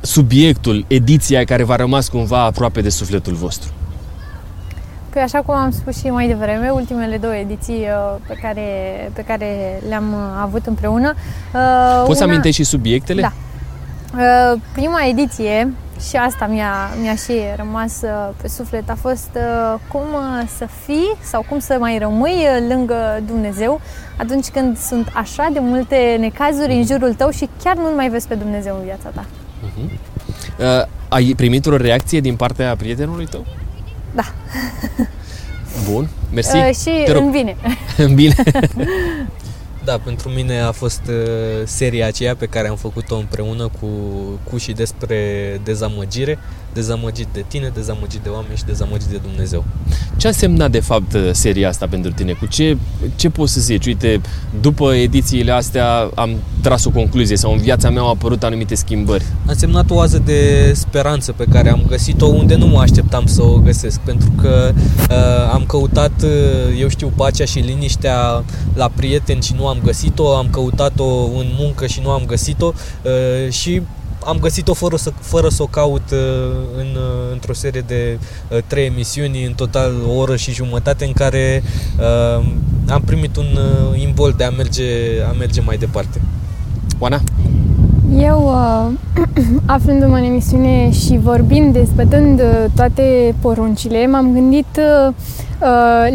subiectul, 0.02 0.86
ediția 0.88 1.44
care 1.44 1.64
v-a 1.64 1.76
rămas 1.76 2.08
cumva 2.08 2.44
aproape 2.44 2.82
de 2.82 2.90
sufletul 2.90 3.34
vostru? 3.34 3.72
Păi 5.10 5.22
așa 5.22 5.40
cum 5.40 5.56
am 5.56 5.72
spus 5.72 5.98
și 5.98 6.08
mai 6.08 6.28
devreme, 6.28 6.70
ultimele 6.70 7.18
două 7.18 7.36
ediții 7.36 7.80
uh, 7.80 8.20
pe 8.28 8.38
care, 8.42 8.62
pe 9.14 9.22
care 9.22 9.48
le-am 9.88 10.14
uh, 10.14 10.42
avut 10.42 10.66
împreună. 10.66 11.14
Uh, 11.54 12.04
Poți 12.06 12.18
să 12.18 12.24
amintești 12.24 12.62
și 12.62 12.68
subiectele? 12.70 13.22
Da. 13.22 13.34
Uh, 14.54 14.60
prima 14.74 15.06
ediție 15.10 15.74
și 16.10 16.16
asta 16.16 16.48
mi-a, 16.48 16.74
mi-a 17.02 17.16
și 17.16 17.34
rămas 17.56 18.02
uh, 18.02 18.30
pe 18.42 18.48
suflet 18.48 18.90
a 18.90 18.96
fost 18.96 19.30
uh, 19.36 19.80
cum 19.92 20.02
uh, 20.14 20.48
să 20.58 20.68
fii 20.86 21.16
sau 21.22 21.46
cum 21.50 21.60
să 21.60 21.78
mai 21.80 21.98
rămâi 21.98 22.46
lângă 22.68 23.24
Dumnezeu 23.28 23.82
atunci 24.18 24.48
când 24.48 24.78
sunt 24.78 25.12
așa 25.14 25.50
de 25.54 25.60
multe 25.60 26.18
necazuri 26.20 26.74
în 26.74 26.86
jurul 26.86 27.14
tău 27.14 27.30
și 27.30 27.50
chiar 27.64 27.76
nu 27.76 27.96
mai 27.96 28.10
vezi 28.10 28.28
pe 28.28 28.36
Dumnezeu 28.36 28.76
în 28.76 28.84
viața 28.84 29.10
ta. 29.10 29.26
Uh-huh. 29.26 29.92
Uh, 30.60 30.86
ai 31.10 31.34
primit 31.36 31.66
o 31.66 31.78
reacție 31.78 32.20
din 32.20 32.36
partea 32.36 32.76
prietenului 32.76 33.26
tău? 33.26 33.46
Da. 34.16 34.24
Bun, 35.92 36.08
mersi. 36.34 36.58
Uh, 36.58 36.70
și 36.76 37.12
în 37.14 37.32
bine. 37.32 37.56
în 37.98 38.16
bine. 38.16 38.36
Da, 39.86 40.00
pentru 40.04 40.30
mine 40.30 40.60
a 40.60 40.72
fost 40.72 41.02
uh, 41.08 41.16
seria 41.66 42.08
aceea 42.08 42.36
pe 42.36 42.46
care 42.46 42.68
am 42.68 42.76
făcut-o 42.76 43.16
împreună 43.16 43.70
cu, 43.80 43.88
cu 44.44 44.58
și 44.58 44.72
despre 44.72 45.18
dezamăgire, 45.64 46.40
dezamăgit 46.74 47.28
de 47.34 47.46
tine, 47.48 47.72
dezamăgit 47.74 48.20
de 48.20 48.30
oameni 48.30 48.58
și 48.58 48.64
dezamăgit 48.64 49.08
de 49.08 49.18
Dumnezeu. 49.18 49.64
Ce 50.18 50.28
a 50.28 50.32
semnat 50.32 50.72
de 50.72 50.80
fapt 50.80 51.14
uh, 51.14 51.30
seria 51.32 51.68
asta 51.70 51.88
pentru 51.88 52.12
tine? 52.12 52.32
Cu 52.32 52.46
ce, 52.46 52.78
ce 53.16 53.30
poți 53.30 53.54
să 53.54 53.60
zici? 53.60 53.86
Uite, 53.86 54.22
după 54.62 54.94
edițiile 54.94 55.52
astea 55.52 56.10
am 56.16 56.36
tras 56.62 56.86
o 56.86 56.90
concluzie 56.90 57.36
sau 57.36 57.52
în 57.52 57.58
viața 57.58 57.90
mea 57.90 58.02
au 58.02 58.10
apărut 58.10 58.44
anumite 58.44 58.76
schimbări. 58.76 59.24
A 59.48 59.54
semnat 59.54 59.90
o 59.90 59.96
oază 59.96 60.22
de 60.26 60.72
speranță 60.76 61.32
pe 61.32 61.46
care 61.52 61.70
am 61.70 61.84
găsit-o 61.88 62.26
unde 62.26 62.56
nu 62.56 62.68
mă 62.68 62.80
așteptam 62.80 63.26
să 63.26 63.44
o 63.44 63.58
găsesc, 63.58 64.00
pentru 64.00 64.32
că 64.42 64.74
uh, 65.10 65.54
am 65.54 65.64
căutat, 65.68 66.12
uh, 66.24 66.80
eu 66.80 66.88
știu, 66.88 67.12
pacea 67.16 67.46
și 67.46 67.60
liniștea 67.60 68.44
la 68.74 68.92
prieteni 68.96 69.42
și 69.42 69.54
nu 69.58 69.68
am 69.68 69.73
găsit-o, 69.84 70.36
am 70.36 70.48
căutat-o 70.52 71.24
în 71.24 71.46
muncă 71.60 71.88
și 71.88 72.00
nu 72.04 72.10
am 72.10 72.24
găsit-o 72.26 72.74
uh, 73.04 73.52
și 73.52 73.82
am 74.26 74.38
găsit-o 74.40 74.74
fără 74.74 74.96
să, 74.96 75.12
fără 75.20 75.50
să 75.50 75.64
o 75.64 75.66
caut 75.66 76.12
uh, 76.12 76.20
în, 76.78 76.88
uh, 76.96 77.32
într-o 77.32 77.54
serie 77.54 77.84
de 77.88 78.20
uh, 78.52 78.58
trei 78.68 78.86
emisiuni, 78.86 79.46
în 79.46 79.54
total 79.54 79.92
o 80.08 80.14
oră 80.14 80.36
și 80.36 80.54
jumătate, 80.54 81.06
în 81.06 81.14
care 81.14 81.64
uh, 82.00 82.46
am 82.90 83.02
primit 83.02 83.36
un 83.36 83.46
uh, 83.56 84.02
imbol 84.02 84.34
de 84.38 84.44
a 84.44 84.50
merge, 84.50 84.84
a 85.30 85.32
merge 85.32 85.62
mai 85.62 85.78
departe. 85.78 86.22
Oana? 87.00 87.22
Eu, 88.18 88.44
uh, 88.44 89.24
aflându-mă 89.76 90.16
în 90.16 90.24
emisiune 90.24 90.92
și 90.92 91.18
vorbind, 91.18 91.74
despătând 91.74 92.40
uh, 92.40 92.66
toate 92.76 93.36
poruncile, 93.42 94.08
m-am 94.08 94.34
gândit 94.34 94.78
uh, 94.78 95.14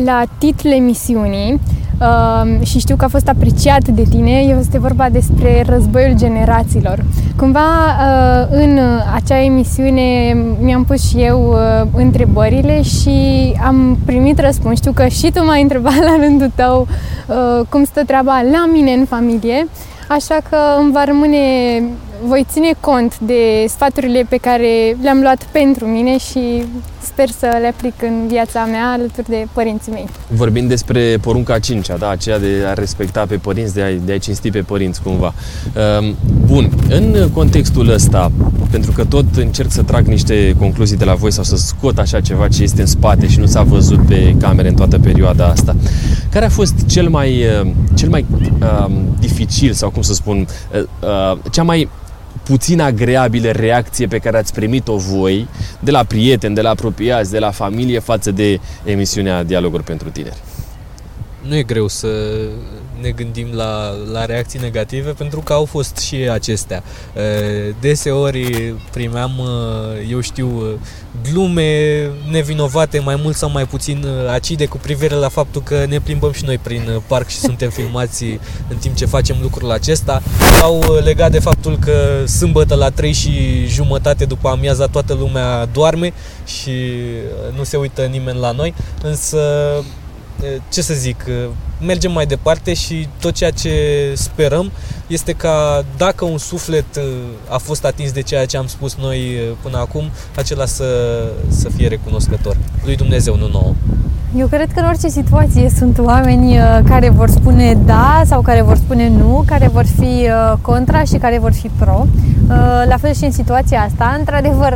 la 0.04 0.22
titlul 0.38 0.72
emisiunii 0.72 1.60
uh, 2.00 2.66
și 2.66 2.78
știu 2.78 2.96
că 2.96 3.04
a 3.04 3.08
fost 3.08 3.28
apreciat 3.28 3.88
de 3.88 4.02
tine. 4.10 4.30
Este 4.30 4.78
vorba 4.78 5.08
despre 5.08 5.64
războiul 5.68 6.16
generațiilor. 6.16 7.04
Cumva 7.36 7.60
uh, 7.60 8.46
în 8.50 8.78
acea 9.14 9.42
emisiune 9.42 10.36
mi-am 10.60 10.84
pus 10.84 11.08
și 11.08 11.16
eu 11.16 11.48
uh, 11.48 11.88
întrebările 11.96 12.82
și 12.82 13.18
am 13.64 13.98
primit 14.04 14.38
răspuns. 14.38 14.76
Știu 14.76 14.92
că 14.92 15.06
și 15.06 15.30
tu 15.30 15.44
m-ai 15.44 15.62
întrebat 15.62 15.98
la 15.98 16.16
rândul 16.20 16.50
tău 16.54 16.86
uh, 17.26 17.66
cum 17.68 17.84
stă 17.84 18.02
treaba 18.04 18.42
la 18.52 18.68
mine 18.72 18.92
în 18.92 19.04
familie. 19.04 19.68
Așa 20.08 20.38
că 20.50 20.56
îmi 20.80 20.92
va 20.92 21.04
rămâne, 21.04 21.38
voi 22.22 22.46
ține 22.50 22.70
cont 22.80 23.18
de 23.18 23.64
sfaturile 23.68 24.26
pe 24.28 24.36
care 24.36 24.96
le-am 25.02 25.20
luat 25.20 25.48
pentru 25.52 25.86
mine 25.86 26.18
și 26.18 26.64
sper 27.02 27.28
să 27.28 27.58
le 27.60 27.66
aplic 27.66 28.02
în 28.02 28.26
viața 28.28 28.64
mea 28.64 28.90
alături 28.92 29.28
de 29.28 29.46
părinții 29.52 29.92
mei. 29.92 30.08
Vorbim 30.28 30.66
despre 30.66 31.18
porunca 31.20 31.54
a 31.54 31.58
cincea, 31.58 31.96
da? 31.96 32.08
aceea 32.08 32.38
de 32.38 32.64
a 32.66 32.72
respecta 32.72 33.24
pe 33.28 33.36
părinți, 33.36 33.74
de 33.74 33.82
a, 33.82 33.92
de 34.04 34.12
a 34.12 34.18
cinsti 34.18 34.50
pe 34.50 34.60
părinți 34.60 35.02
cumva. 35.02 35.34
Ehm, 35.74 36.16
bun, 36.46 36.70
în 36.88 37.30
contextul 37.32 37.88
ăsta, 37.88 38.32
pentru 38.70 38.92
că 38.92 39.04
tot 39.04 39.36
încerc 39.36 39.70
să 39.70 39.82
trag 39.82 40.06
niște 40.06 40.54
concluzii 40.58 40.96
de 40.96 41.04
la 41.04 41.14
voi 41.14 41.32
sau 41.32 41.44
să 41.44 41.56
scot 41.56 41.98
așa 41.98 42.20
ceva 42.20 42.48
ce 42.48 42.62
este 42.62 42.80
în 42.80 42.86
spate 42.86 43.28
și 43.28 43.38
nu 43.38 43.46
s-a 43.46 43.62
văzut 43.62 44.06
pe 44.06 44.34
camere 44.40 44.68
în 44.68 44.74
toată 44.74 44.98
perioada 44.98 45.46
asta, 45.46 45.76
care 46.30 46.44
a 46.44 46.48
fost 46.48 46.74
cel 46.86 47.08
mai, 47.08 47.44
cel 47.94 48.08
mai 48.08 48.26
uh, 48.60 48.90
dificil 49.18 49.72
sau 49.72 49.90
cum 49.90 50.02
să 50.02 50.14
spun, 50.14 50.46
uh, 50.74 50.82
uh, 51.00 51.38
cea 51.50 51.62
mai 51.62 51.88
puțin 52.48 52.80
agreabilă 52.80 53.50
reacție 53.50 54.06
pe 54.06 54.18
care 54.18 54.36
ați 54.36 54.52
primit-o 54.52 54.96
voi 54.96 55.48
de 55.80 55.90
la 55.90 56.04
prieteni, 56.04 56.54
de 56.54 56.60
la 56.60 56.70
apropiați, 56.70 57.30
de 57.30 57.38
la 57.38 57.50
familie 57.50 57.98
față 57.98 58.30
de 58.30 58.60
emisiunea 58.84 59.42
Dialoguri 59.42 59.82
pentru 59.82 60.08
Tineri? 60.08 60.42
nu 61.48 61.56
e 61.56 61.62
greu 61.62 61.88
să 61.88 62.08
ne 63.00 63.10
gândim 63.10 63.48
la, 63.52 63.94
la 64.12 64.24
reacții 64.24 64.60
negative 64.60 65.10
pentru 65.10 65.40
că 65.40 65.52
au 65.52 65.64
fost 65.64 65.96
și 65.96 66.16
acestea. 66.16 66.82
Deseori 67.80 68.74
primeam, 68.92 69.30
eu 70.10 70.20
știu, 70.20 70.78
glume 71.30 72.00
nevinovate, 72.30 72.98
mai 72.98 73.20
mult 73.22 73.36
sau 73.36 73.50
mai 73.50 73.66
puțin 73.66 74.06
acide 74.30 74.66
cu 74.66 74.76
privire 74.76 75.14
la 75.14 75.28
faptul 75.28 75.62
că 75.62 75.84
ne 75.88 76.00
plimbăm 76.00 76.32
și 76.32 76.44
noi 76.44 76.58
prin 76.58 77.02
parc 77.06 77.28
și 77.28 77.38
suntem 77.38 77.70
filmați 77.70 78.24
în 78.68 78.76
timp 78.80 78.96
ce 78.96 79.06
facem 79.06 79.36
lucrul 79.40 79.70
acesta 79.70 80.22
sau 80.58 80.82
legat 81.04 81.30
de 81.30 81.38
faptul 81.38 81.78
că 81.78 82.26
sâmbătă 82.26 82.74
la 82.74 82.90
3 82.90 83.12
și 83.12 83.66
jumătate 83.66 84.24
după 84.24 84.48
amiaza 84.48 84.86
toată 84.86 85.14
lumea 85.14 85.64
doarme 85.64 86.12
și 86.46 86.72
nu 87.56 87.64
se 87.64 87.76
uită 87.76 88.02
nimeni 88.02 88.38
la 88.38 88.50
noi, 88.50 88.74
însă 89.02 89.38
ce 90.70 90.82
să 90.82 90.94
zic, 90.94 91.24
mergem 91.80 92.12
mai 92.12 92.26
departe 92.26 92.74
și 92.74 93.08
tot 93.20 93.34
ceea 93.34 93.50
ce 93.50 93.72
sperăm 94.16 94.72
este 95.06 95.32
ca 95.32 95.84
dacă 95.96 96.24
un 96.24 96.38
suflet 96.38 96.84
a 97.48 97.58
fost 97.58 97.84
atins 97.84 98.12
de 98.12 98.22
ceea 98.22 98.46
ce 98.46 98.56
am 98.56 98.66
spus 98.66 98.94
noi 98.94 99.38
până 99.62 99.78
acum, 99.78 100.10
acela 100.36 100.66
să, 100.66 100.86
să 101.48 101.68
fie 101.68 101.88
recunoscător 101.88 102.56
lui 102.84 102.96
Dumnezeu, 102.96 103.36
nu 103.36 103.48
nouă. 103.48 103.74
Eu 104.36 104.46
cred 104.46 104.72
că 104.74 104.80
în 104.80 104.86
orice 104.86 105.08
situație 105.08 105.70
sunt 105.76 105.98
oameni 105.98 106.56
care 106.88 107.08
vor 107.08 107.28
spune 107.28 107.78
da 107.86 108.22
sau 108.24 108.40
care 108.40 108.62
vor 108.62 108.76
spune 108.76 109.08
nu, 109.08 109.44
care 109.46 109.68
vor 109.68 109.84
fi 109.84 110.28
contra 110.60 111.02
și 111.02 111.16
care 111.16 111.38
vor 111.38 111.52
fi 111.52 111.70
pro. 111.78 112.06
La 112.88 112.96
fel 112.96 113.14
și 113.14 113.24
în 113.24 113.30
situația 113.30 113.80
asta. 113.80 114.14
Într-adevăr, 114.18 114.74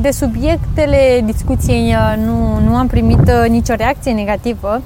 de 0.00 0.10
subiectele 0.10 1.22
discuției 1.24 1.94
nu, 2.24 2.68
nu 2.68 2.74
am 2.74 2.86
primit 2.86 3.30
nicio 3.48 3.74
reacție 3.74 4.12
negativă, 4.12 4.82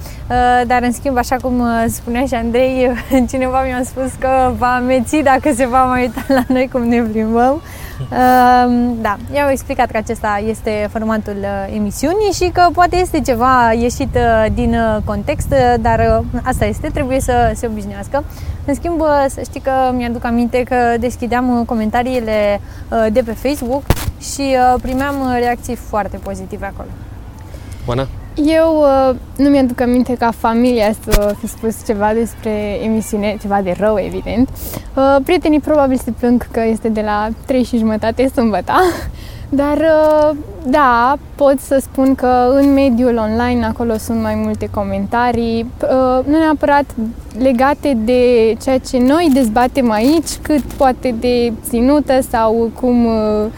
dar 0.67 0.83
în 0.83 0.93
schimb, 0.93 1.17
așa 1.17 1.37
cum 1.43 1.63
spunea 1.89 2.25
și 2.25 2.35
Andrei, 2.35 2.91
cineva 3.31 3.63
mi-a 3.65 3.83
spus 3.85 4.11
că 4.19 4.53
va 4.59 4.75
ameți 4.75 5.17
dacă 5.17 5.51
se 5.55 5.67
va 5.67 5.85
mai 5.85 6.01
uita 6.01 6.25
la 6.29 6.45
noi 6.49 6.69
cum 6.73 6.83
ne 6.83 7.01
plimbăm. 7.01 7.61
Da, 9.01 9.17
i-am 9.35 9.49
explicat 9.51 9.91
că 9.91 9.97
acesta 9.97 10.43
este 10.47 10.89
formatul 10.91 11.37
emisiunii 11.75 12.33
și 12.35 12.51
că 12.53 12.69
poate 12.73 12.97
este 12.97 13.21
ceva 13.21 13.73
ieșit 13.73 14.19
din 14.55 14.77
context, 15.05 15.55
dar 15.81 16.23
asta 16.43 16.65
este, 16.65 16.89
trebuie 16.89 17.21
să 17.21 17.53
se 17.55 17.67
obișnuiască. 17.67 18.25
În 18.65 18.75
schimb, 18.75 19.01
să 19.29 19.41
știi 19.41 19.61
că 19.61 19.71
mi-aduc 19.93 20.25
aminte 20.25 20.63
că 20.63 20.77
deschideam 21.01 21.65
comentariile 21.67 22.61
de 23.13 23.23
pe 23.23 23.33
Facebook 23.33 23.83
și 24.21 24.57
primeam 24.83 25.15
reacții 25.39 25.75
foarte 25.75 26.17
pozitive 26.17 26.67
acolo. 26.67 26.89
Oana? 27.87 28.07
Eu 28.45 28.81
uh, 28.81 29.17
nu 29.37 29.49
mi-aduc 29.49 29.81
aminte 29.81 30.15
ca 30.15 30.31
familia 30.31 30.93
să 31.09 31.35
fi 31.39 31.47
spus 31.47 31.85
ceva 31.87 32.11
despre 32.15 32.79
emisiune, 32.85 33.37
ceva 33.41 33.61
de 33.63 33.75
rău, 33.79 33.99
evident. 33.99 34.49
Uh, 34.95 35.17
prietenii 35.25 35.61
probabil 35.61 35.97
se 35.97 36.11
plâng 36.11 36.47
că 36.51 36.61
este 36.65 36.89
de 36.89 37.01
la 37.01 37.29
3 37.47 37.63
și 37.63 37.79
jumătate 37.79 38.29
sâmbăta, 38.29 38.81
dar 39.49 39.77
uh, 39.77 40.37
da, 40.67 41.19
pot 41.35 41.59
să 41.61 41.79
spun 41.81 42.15
că 42.15 42.53
în 42.55 42.73
mediul 42.73 43.17
online 43.17 43.67
acolo 43.67 43.97
sunt 43.97 44.23
mai 44.23 44.35
multe 44.45 44.69
comentarii, 44.71 45.71
uh, 45.83 46.25
nu 46.25 46.39
neapărat 46.39 46.85
legate 47.39 47.97
de 48.05 48.55
ceea 48.63 48.79
ce 48.79 48.99
noi 48.99 49.31
dezbatem 49.33 49.91
aici, 49.91 50.31
cât 50.43 50.63
poate 50.63 51.15
de 51.21 51.53
ținută 51.69 52.21
sau 52.31 52.71
cum 52.81 53.05
uh, 53.05 53.47
Uh, 53.47 53.53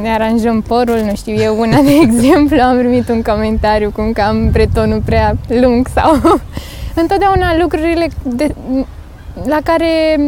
ne 0.00 0.12
aranjăm 0.12 0.60
părul, 0.60 0.98
nu 1.04 1.14
știu, 1.14 1.34
eu 1.34 1.60
una 1.60 1.80
de 1.80 1.92
exemplu 2.02 2.60
am 2.60 2.78
primit 2.78 3.08
un 3.08 3.22
comentariu 3.22 3.90
cum 3.90 4.12
că 4.12 4.20
am 4.20 4.50
bretonul 4.50 5.02
prea 5.04 5.36
lung 5.48 5.86
sau 5.94 6.40
întotdeauna 7.02 7.56
lucrurile 7.58 8.08
de, 8.22 8.54
la 9.44 9.58
care 9.64 10.20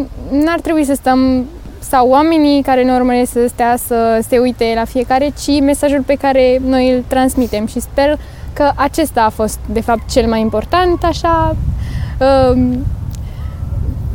n-ar 0.44 0.60
trebui 0.60 0.84
să 0.84 0.94
stăm 0.94 1.44
sau 1.78 2.08
oamenii 2.08 2.62
care 2.62 2.82
ne 2.82 2.92
urmăresc 2.92 3.32
să 3.32 3.46
stea 3.48 3.76
să 3.86 4.24
se 4.28 4.38
uite 4.38 4.72
la 4.74 4.84
fiecare, 4.84 5.32
ci 5.42 5.60
mesajul 5.60 6.02
pe 6.06 6.14
care 6.14 6.60
noi 6.66 6.92
îl 6.92 7.04
transmitem 7.06 7.66
și 7.66 7.80
sper 7.80 8.18
că 8.52 8.70
acesta 8.74 9.22
a 9.22 9.28
fost 9.28 9.58
de 9.72 9.80
fapt 9.80 10.10
cel 10.10 10.28
mai 10.28 10.40
important, 10.40 11.04
așa 11.04 11.56
uh, 12.18 12.62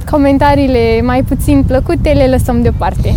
comentariile 0.09 1.01
mai 1.01 1.23
puțin 1.23 1.63
plăcute 1.63 2.09
le 2.09 2.27
lăsăm 2.27 2.61
deoparte. 2.61 3.15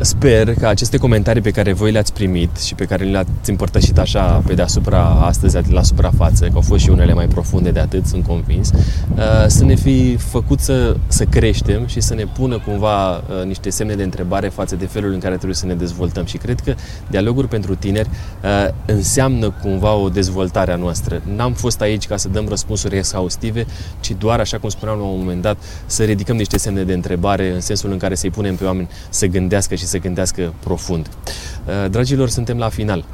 Sper 0.00 0.54
că 0.54 0.66
aceste 0.66 0.96
comentarii 0.96 1.42
pe 1.42 1.50
care 1.50 1.72
voi 1.72 1.92
le-ați 1.92 2.12
primit 2.12 2.56
și 2.56 2.74
pe 2.74 2.84
care 2.84 3.04
le-ați 3.04 3.50
împărtășit 3.50 3.98
așa 3.98 4.42
pe 4.46 4.54
deasupra 4.54 5.02
astăzi 5.02 5.72
la 5.72 5.82
suprafață, 5.82 6.44
că 6.44 6.52
au 6.54 6.60
fost 6.60 6.82
și 6.82 6.90
unele 6.90 7.14
mai 7.14 7.26
profunde 7.26 7.70
de 7.70 7.80
atât, 7.80 8.06
sunt 8.06 8.26
convins, 8.26 8.70
uh, 8.70 9.44
să 9.46 9.64
ne 9.64 9.74
fi 9.74 10.16
făcut 10.16 10.60
să, 10.60 10.96
să 11.06 11.24
creștem 11.24 11.86
și 11.86 12.00
să 12.00 12.14
ne 12.14 12.24
pună 12.24 12.58
cumva 12.58 13.16
uh, 13.16 13.22
niște 13.46 13.70
semne 13.70 13.94
de 13.94 14.02
întrebare 14.02 14.48
față 14.48 14.76
de 14.76 14.86
felul 14.86 15.12
în 15.12 15.18
care 15.18 15.34
trebuie 15.34 15.54
să 15.54 15.66
ne 15.66 15.74
dezvoltăm. 15.74 16.24
Și 16.24 16.36
cred 16.36 16.60
că 16.60 16.74
dialoguri 17.10 17.48
pentru 17.48 17.74
tineri 17.74 18.08
uh, 18.44 18.68
înseamnă 18.86 19.50
cumva 19.50 19.94
o 19.94 20.08
dezvoltare 20.08 20.72
a 20.72 20.76
noastră. 20.76 21.22
N-am 21.36 21.52
fost 21.52 21.80
aici 21.80 22.06
ca 22.06 22.16
să 22.16 22.28
dăm 22.28 22.48
răspunsuri 22.48 22.96
exhaustive, 22.96 23.66
ci 24.00 24.14
doar, 24.18 24.40
așa 24.40 24.58
cum 24.58 24.68
spuneam 24.68 24.98
la 24.98 25.04
un 25.04 25.18
moment 25.18 25.42
dat, 25.42 25.56
să 25.86 26.02
ridicăm 26.02 26.36
niște 26.36 26.58
semne 26.58 26.82
de 26.82 26.92
întrebare 26.92 27.50
în 27.54 27.60
sensul 27.60 27.90
în 27.92 27.98
care 27.98 28.14
să-i 28.14 28.30
punem 28.30 28.56
pe 28.56 28.64
oameni 28.64 28.88
să 29.08 29.26
gândească 29.26 29.74
și 29.74 29.81
să 29.86 29.98
gândească 29.98 30.54
profund. 30.64 31.08
Uh, 31.66 31.90
dragilor, 31.90 32.28
suntem 32.28 32.58
la 32.58 32.68
final. 32.68 33.04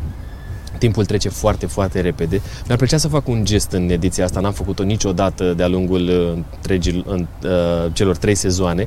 Timpul 0.78 1.04
trece 1.04 1.28
foarte, 1.28 1.66
foarte 1.66 2.00
repede. 2.00 2.40
Mi-ar 2.66 2.78
plăcea 2.78 2.96
să 2.96 3.08
fac 3.08 3.28
un 3.28 3.44
gest 3.44 3.70
în 3.70 3.90
ediția 3.90 4.24
asta, 4.24 4.40
n-am 4.40 4.52
făcut-o 4.52 4.82
niciodată 4.82 5.52
de-a 5.56 5.68
lungul 5.68 6.08
uh, 6.08 6.42
întregii, 6.54 7.04
în, 7.06 7.26
uh, 7.44 7.50
celor 7.92 8.16
trei 8.16 8.34
sezoane, 8.34 8.86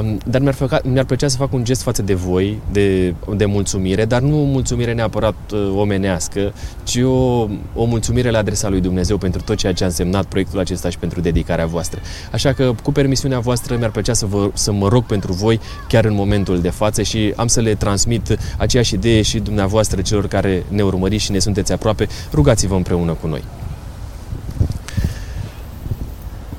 uh, 0.00 0.16
dar 0.26 0.40
mi-ar, 0.40 0.54
făca, 0.54 0.80
mi-ar 0.84 1.04
plăcea 1.04 1.28
să 1.28 1.36
fac 1.36 1.52
un 1.52 1.64
gest 1.64 1.82
față 1.82 2.02
de 2.02 2.14
voi, 2.14 2.58
de, 2.72 3.14
de 3.36 3.44
mulțumire, 3.44 4.04
dar 4.04 4.20
nu 4.20 4.40
o 4.40 4.44
mulțumire 4.44 4.92
neapărat 4.92 5.34
uh, 5.52 5.72
omenească, 5.76 6.52
ci 6.82 6.96
o, 6.96 7.48
o 7.74 7.84
mulțumire 7.84 8.30
la 8.30 8.38
adresa 8.38 8.68
lui 8.68 8.80
Dumnezeu 8.80 9.16
pentru 9.18 9.40
tot 9.40 9.56
ceea 9.56 9.72
ce 9.72 9.82
a 9.82 9.86
însemnat 9.86 10.24
proiectul 10.24 10.58
acesta 10.58 10.90
și 10.90 10.98
pentru 10.98 11.20
dedicarea 11.20 11.66
voastră. 11.66 12.00
Așa 12.32 12.52
că, 12.52 12.74
cu 12.82 12.92
permisiunea 12.92 13.38
voastră, 13.38 13.76
mi-ar 13.76 13.90
plăcea 13.90 14.12
să, 14.12 14.26
vă, 14.26 14.50
să 14.54 14.72
mă 14.72 14.88
rog 14.88 15.04
pentru 15.04 15.32
voi 15.32 15.60
chiar 15.88 16.04
în 16.04 16.14
momentul 16.14 16.60
de 16.60 16.70
față 16.70 17.02
și 17.02 17.32
am 17.36 17.46
să 17.46 17.60
le 17.60 17.74
transmit 17.74 18.38
aceeași 18.56 18.94
idee 18.94 19.22
și 19.22 19.38
dumneavoastră 19.38 20.00
celor 20.00 20.26
care 20.26 20.64
ne 20.68 20.82
urmăriți 20.82 21.17
și 21.18 21.30
ne 21.30 21.38
sunteți 21.38 21.72
aproape, 21.72 22.08
rugați-vă 22.32 22.74
împreună 22.74 23.12
cu 23.12 23.26
noi. 23.26 23.44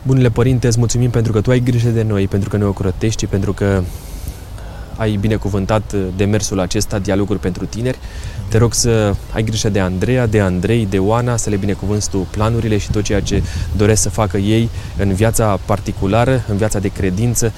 Bunule 0.03 0.29
Părinte, 0.29 0.67
îți 0.67 0.77
mulțumim 0.77 1.09
pentru 1.09 1.31
că 1.31 1.41
Tu 1.41 1.49
ai 1.49 1.59
grijă 1.59 1.89
de 1.89 2.03
noi, 2.03 2.27
pentru 2.27 2.49
că 2.49 2.57
ne 2.57 2.63
ocrătești 2.63 3.19
și 3.19 3.25
pentru 3.25 3.53
că 3.53 3.81
ai 4.99 5.15
binecuvântat 5.15 5.93
demersul 6.15 6.59
acesta, 6.59 6.99
dialoguri 6.99 7.39
pentru 7.39 7.65
tineri. 7.65 7.97
Te 8.49 8.57
rog 8.57 8.73
să 8.73 9.15
ai 9.33 9.43
grijă 9.43 9.69
de 9.69 9.79
Andreea, 9.79 10.27
de 10.27 10.39
Andrei, 10.39 10.85
de 10.85 10.99
Oana, 10.99 11.37
să 11.37 11.49
le 11.49 11.55
binecuvânți 11.55 12.09
Tu 12.09 12.17
planurile 12.17 12.77
și 12.77 12.91
tot 12.91 13.03
ceea 13.03 13.21
ce 13.21 13.43
doresc 13.77 14.01
să 14.01 14.09
facă 14.09 14.37
ei 14.37 14.69
în 14.97 15.13
viața 15.13 15.59
particulară, 15.65 16.43
în 16.47 16.57
viața 16.57 16.79
de 16.79 16.87
credință, 16.87 17.53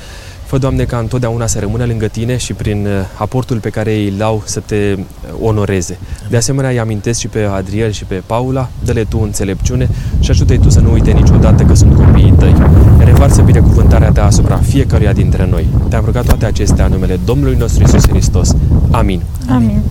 Fă, 0.51 0.57
Doamne, 0.57 0.83
ca 0.83 0.97
întotdeauna 0.97 1.47
să 1.47 1.59
rămână 1.59 1.85
lângă 1.85 2.07
Tine 2.07 2.37
și 2.37 2.53
prin 2.53 2.85
uh, 2.85 2.91
aportul 3.17 3.57
pe 3.57 3.69
care 3.69 3.93
îi 3.93 4.15
au 4.21 4.41
să 4.45 4.59
te 4.59 4.95
uh, 4.95 5.03
onoreze. 5.41 5.97
De 6.29 6.37
asemenea, 6.37 6.69
îi 6.69 6.79
amintesc 6.79 7.19
și 7.19 7.27
pe 7.27 7.39
Adriel 7.39 7.91
și 7.91 8.05
pe 8.05 8.21
Paula, 8.25 8.69
dă-le 8.85 9.03
Tu 9.03 9.19
înțelepciune 9.21 9.89
și 10.19 10.29
ajută-i 10.29 10.57
Tu 10.57 10.69
să 10.69 10.79
nu 10.79 10.91
uite 10.91 11.11
niciodată 11.11 11.63
că 11.63 11.73
sunt 11.73 11.95
copiii 11.95 12.33
Tăi. 12.37 12.55
Revarsă 12.97 13.41
binecuvântarea 13.41 14.11
Ta 14.11 14.25
asupra 14.25 14.57
fiecăruia 14.57 15.13
dintre 15.13 15.47
noi. 15.49 15.67
Te-am 15.89 16.05
rugat 16.05 16.25
toate 16.25 16.45
acestea 16.45 16.85
în 16.85 16.91
numele 16.91 17.19
Domnului 17.25 17.55
nostru 17.55 17.83
Isus 17.83 18.07
Hristos. 18.07 18.55
Amin. 18.91 19.21
Amin. 19.49 19.81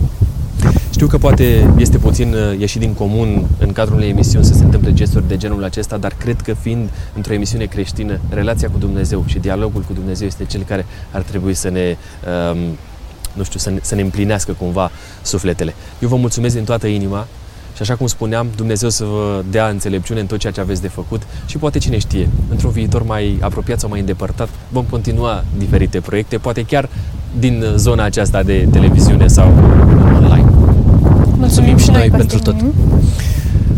Știu 0.90 1.07
că 1.07 1.18
poate 1.18 1.75
este 1.77 1.99
puțin 1.99 2.35
uh, 2.35 2.59
ieșit 2.59 2.81
din 2.81 2.94
comun 2.94 3.46
în 3.59 3.73
cadrul 3.73 3.96
unei 3.96 4.09
emisiuni 4.09 4.44
să 4.44 4.55
se 4.55 4.64
întâmple 4.64 4.92
gesturi 4.92 5.29
de 5.29 5.37
genul 5.37 5.64
acesta, 5.64 5.96
dar 5.96 6.14
cred 6.18 6.40
că 6.40 6.53
fiind 6.53 6.88
într-o 7.16 7.33
emisiune 7.33 7.64
creștină, 7.64 8.20
relația 8.29 8.68
cu 8.68 8.79
Dumnezeu 8.79 9.25
și 9.27 9.38
dialogul 9.38 9.83
cu 9.83 9.92
Dumnezeu 9.92 10.27
este 10.27 10.44
cel 10.44 10.62
care 10.62 10.87
ar 11.11 11.23
trebui 11.23 11.55
să 11.55 11.68
ne, 11.68 11.96
um, 12.53 12.59
nu 13.33 13.42
știu, 13.42 13.59
să 13.59 13.70
ne, 13.70 13.79
să 13.83 13.94
ne 13.94 14.01
împlinească 14.01 14.53
cumva 14.53 14.90
sufletele. 15.23 15.75
Eu 15.99 16.09
vă 16.09 16.16
mulțumesc 16.16 16.55
din 16.55 16.64
toată 16.64 16.87
inima 16.87 17.27
și 17.80 17.86
așa 17.90 17.98
cum 17.98 18.06
spuneam, 18.06 18.46
Dumnezeu 18.56 18.88
să 18.88 19.04
vă 19.04 19.42
dea 19.50 19.68
înțelepciune 19.68 20.20
în 20.20 20.26
tot 20.26 20.38
ceea 20.38 20.52
ce 20.52 20.60
aveți 20.60 20.80
de 20.80 20.88
făcut 20.88 21.22
și 21.46 21.58
poate 21.58 21.78
cine 21.78 21.98
știe, 21.98 22.28
într-un 22.50 22.70
viitor 22.70 23.02
mai 23.02 23.38
apropiat 23.40 23.80
sau 23.80 23.88
mai 23.88 24.00
îndepărtat, 24.00 24.48
vom 24.68 24.84
continua 24.90 25.44
diferite 25.58 26.00
proiecte, 26.00 26.36
poate 26.36 26.62
chiar 26.62 26.88
din 27.38 27.64
zona 27.76 28.04
aceasta 28.04 28.42
de 28.42 28.68
televiziune 28.70 29.26
sau 29.26 29.52
online. 30.14 30.50
Mulțumim 31.36 31.76
și 31.76 31.90
noi 31.90 32.10
pentru 32.16 32.38
tot. 32.38 32.56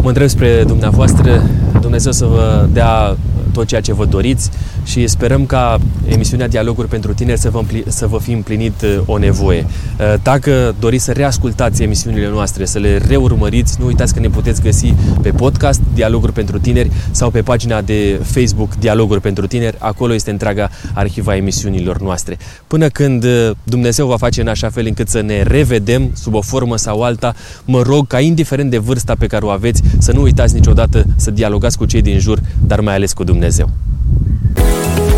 Mă 0.03 0.09
întreb 0.09 0.29
spre 0.29 0.65
dumneavoastră, 0.67 1.43
Dumnezeu 1.81 2.13
să 2.13 2.25
vă 2.25 2.69
dea 2.73 3.17
tot 3.53 3.67
ceea 3.67 3.81
ce 3.81 3.95
vă 3.95 4.05
doriți 4.05 4.51
și 4.85 5.07
sperăm 5.07 5.47
ca 5.47 5.79
emisiunea 6.09 6.49
Dialoguri 6.49 6.89
pentru 6.89 7.15
Tineri 7.15 7.39
să 7.39 7.51
vă, 7.51 7.59
împli, 7.59 7.85
să 7.89 8.07
vă 8.07 8.19
fi 8.19 8.33
împlinit 8.33 8.83
uh, 8.83 8.99
o 9.07 9.19
nevoie. 9.19 9.67
Uh, 9.67 10.15
dacă 10.23 10.75
doriți 10.81 11.05
să 11.05 11.13
reascultați 11.13 11.83
emisiunile 11.83 12.29
noastre, 12.29 12.65
să 12.65 12.79
le 12.79 12.97
reurmăriți, 13.09 13.77
nu 13.81 13.87
uitați 13.87 14.15
că 14.15 14.21
ne 14.21 14.29
puteți 14.29 14.63
găsi 14.63 14.95
pe 15.23 15.31
podcast 15.31 15.81
Dialoguri 15.95 16.33
pentru 16.33 16.59
Tineri 16.59 16.91
sau 17.11 17.31
pe 17.31 17.43
pagina 17.43 17.81
de 17.81 18.21
Facebook 18.23 18.75
Dialoguri 18.79 19.21
pentru 19.21 19.47
Tineri. 19.47 19.77
Acolo 19.79 20.15
este 20.15 20.31
întreaga 20.31 20.71
arhiva 20.95 21.37
emisiunilor 21.37 22.01
noastre. 22.01 22.39
Până 22.67 22.89
când 22.89 23.25
uh, 23.25 23.51
Dumnezeu 23.65 24.07
va 24.07 24.17
face 24.17 24.41
în 24.41 24.49
așa 24.49 24.71
fel 24.71 24.87
încât 24.87 25.09
să 25.09 25.21
ne 25.21 25.43
revedem 25.43 26.11
sub 26.15 26.35
o 26.35 26.41
formă 26.41 26.77
sau 26.77 27.03
alta, 27.03 27.35
mă 27.65 27.83
rog 27.83 28.07
ca 28.07 28.21
indiferent 28.21 28.71
de 28.71 28.79
vârsta 28.79 29.15
pe 29.19 29.27
care 29.27 29.45
o 29.45 29.49
aveți, 29.49 29.83
să 29.99 30.13
nu 30.13 30.23
uitați 30.23 30.55
niciodată 30.55 31.05
să 31.17 31.31
dialogați 31.31 31.79
cu 31.79 31.85
cei 31.85 32.03
din 32.03 32.19
jur, 32.19 32.41
dar 32.67 32.81
mai 32.81 32.95
ales 32.95 33.13
cu 33.13 33.25
Dumnezeu. 33.25 33.71
you 34.73 35.12